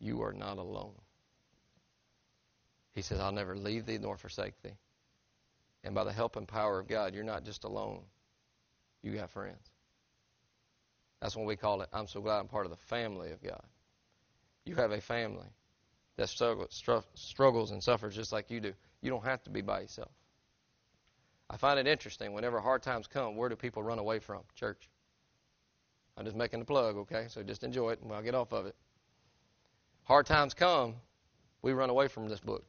[0.00, 0.94] you are not alone.
[2.92, 4.74] He says, I'll never leave thee nor forsake thee.
[5.84, 8.00] And by the help and power of God, you're not just alone,
[9.02, 9.70] you got friends.
[11.20, 11.88] That's what we call it.
[11.92, 13.62] I'm so glad I'm part of the family of God.
[14.64, 15.46] You have a family
[16.16, 18.72] that struggles and suffers just like you do.
[19.02, 20.10] You don't have to be by yourself.
[21.50, 22.32] I find it interesting.
[22.32, 24.40] Whenever hard times come, where do people run away from?
[24.54, 24.88] Church.
[26.16, 27.26] I'm just making the plug, okay?
[27.28, 28.74] So just enjoy it and I'll get off of it.
[30.04, 30.94] Hard times come,
[31.60, 32.64] we run away from this book.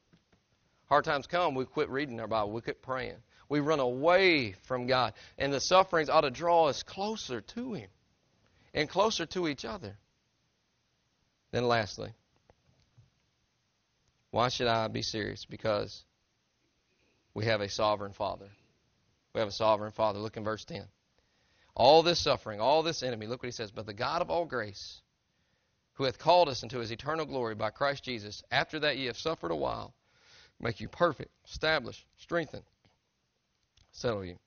[0.87, 3.17] Hard times come, we quit reading our Bible, we quit praying.
[3.49, 5.13] We run away from God.
[5.37, 7.89] And the sufferings ought to draw us closer to Him
[8.73, 9.97] and closer to each other.
[11.51, 12.11] Then, lastly,
[14.31, 15.45] why should I be serious?
[15.45, 16.03] Because
[17.33, 18.49] we have a sovereign Father.
[19.33, 20.19] We have a sovereign Father.
[20.19, 20.83] Look in verse 10.
[21.75, 23.71] All this suffering, all this enemy, look what he says.
[23.71, 25.01] But the God of all grace,
[25.93, 29.17] who hath called us into his eternal glory by Christ Jesus, after that ye have
[29.17, 29.93] suffered a while,
[30.59, 32.61] make you perfect, establish, strengthen,
[33.91, 34.37] settle you.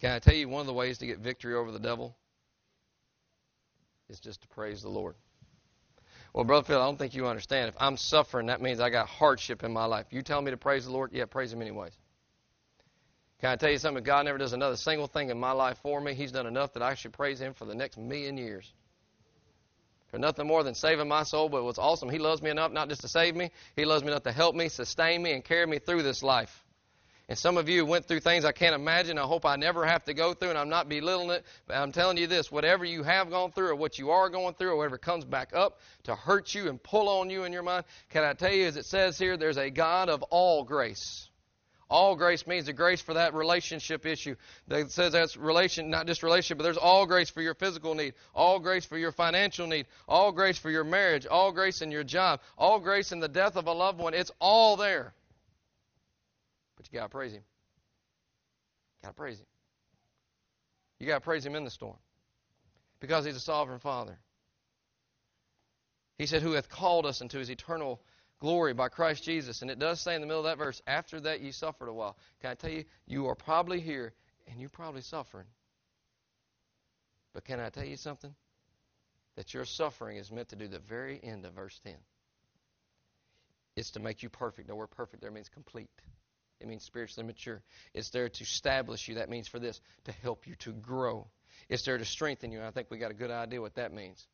[0.00, 2.16] Can I tell you one of the ways to get victory over the devil?
[4.08, 5.14] Is just to praise the Lord.
[6.34, 7.68] Well, Brother Phil, I don't think you understand.
[7.68, 10.06] If I'm suffering, that means I got hardship in my life.
[10.10, 11.10] You tell me to praise the Lord?
[11.12, 11.92] Yeah, praise Him anyways.
[13.40, 14.02] Can I tell you something?
[14.02, 16.82] God never does another single thing in my life for me, He's done enough that
[16.82, 18.72] I should praise Him for the next million years
[20.12, 21.48] for nothing more than saving my soul.
[21.48, 24.10] But what's awesome, He loves me enough not just to save me, He loves me
[24.10, 26.62] enough to help me, sustain me, and carry me through this life.
[27.28, 29.16] And some of you went through things I can't imagine.
[29.16, 31.46] I hope I never have to go through, and I'm not belittling it.
[31.66, 34.54] But I'm telling you this whatever you have gone through, or what you are going
[34.54, 37.62] through, or whatever comes back up to hurt you and pull on you in your
[37.62, 41.30] mind, can I tell you, as it says here, there's a God of all grace.
[41.92, 44.34] All grace means the grace for that relationship issue.
[44.66, 48.14] That says that's relation, not just relationship, but there's all grace for your physical need,
[48.34, 52.02] all grace for your financial need, all grace for your marriage, all grace in your
[52.02, 54.14] job, all grace in the death of a loved one.
[54.14, 55.12] It's all there.
[56.78, 57.42] But you got to praise Him.
[59.02, 59.46] You Got to praise Him.
[60.98, 61.98] You got to praise Him in the storm
[63.00, 64.18] because He's a sovereign Father.
[66.16, 68.00] He said, Who hath called us into His eternal
[68.42, 69.62] glory by Christ Jesus.
[69.62, 71.92] And it does say in the middle of that verse, after that you suffered a
[71.92, 72.16] while.
[72.40, 74.12] Can I tell you, you are probably here
[74.48, 75.46] and you're probably suffering.
[77.32, 78.34] But can I tell you something?
[79.36, 81.94] That your suffering is meant to do the very end of verse 10.
[83.76, 84.66] It's to make you perfect.
[84.66, 85.88] The word perfect there means complete.
[86.60, 87.62] It means spiritually mature.
[87.94, 89.14] It's there to establish you.
[89.14, 91.28] That means for this, to help you to grow.
[91.68, 92.58] It's there to strengthen you.
[92.58, 94.26] And I think we got a good idea what that means.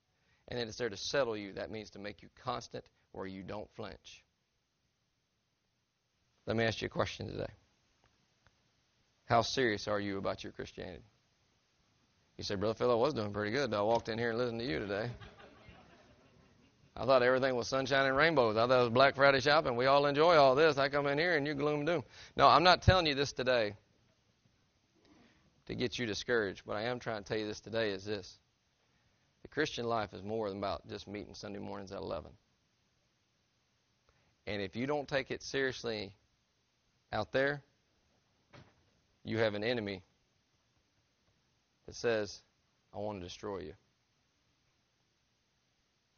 [0.48, 1.52] And then it's there to settle you.
[1.52, 4.24] That means to make you constant where you don't flinch.
[6.46, 7.52] Let me ask you a question today.
[9.26, 11.04] How serious are you about your Christianity?
[12.38, 13.74] You say, Brother Phil, I was doing pretty good.
[13.74, 15.10] I walked in here and listened to you today.
[16.96, 18.56] I thought everything was sunshine and rainbows.
[18.56, 19.76] I thought it was Black Friday shopping.
[19.76, 20.78] We all enjoy all this.
[20.78, 22.04] I come in here and you gloom and doom.
[22.36, 23.74] No, I'm not telling you this today
[25.66, 26.62] to get you discouraged.
[26.64, 28.38] What I am trying to tell you this today is this.
[29.42, 32.30] The Christian life is more than about just meeting Sunday mornings at 11.
[34.48, 36.10] And if you don't take it seriously
[37.12, 37.60] out there,
[39.22, 40.00] you have an enemy
[41.84, 42.40] that says,
[42.94, 43.74] I want to destroy you.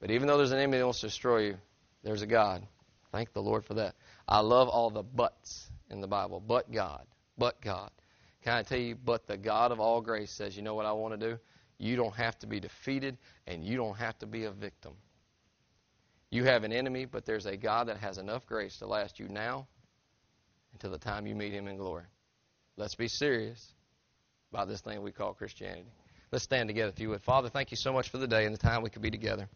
[0.00, 1.56] But even though there's an enemy that wants to destroy you,
[2.04, 2.62] there's a God.
[3.10, 3.96] Thank the Lord for that.
[4.28, 6.38] I love all the buts in the Bible.
[6.38, 7.04] But God.
[7.36, 7.90] But God.
[8.44, 10.92] Can I tell you, but the God of all grace says, you know what I
[10.92, 11.38] want to do?
[11.78, 13.18] You don't have to be defeated,
[13.48, 14.92] and you don't have to be a victim.
[16.30, 19.28] You have an enemy, but there's a God that has enough grace to last you
[19.28, 19.66] now
[20.72, 22.04] until the time you meet Him in glory.
[22.76, 23.74] Let's be serious
[24.52, 25.90] about this thing we call Christianity.
[26.30, 27.22] Let's stand together, if you would.
[27.22, 29.48] Father, thank you so much for the day and the time we could be together.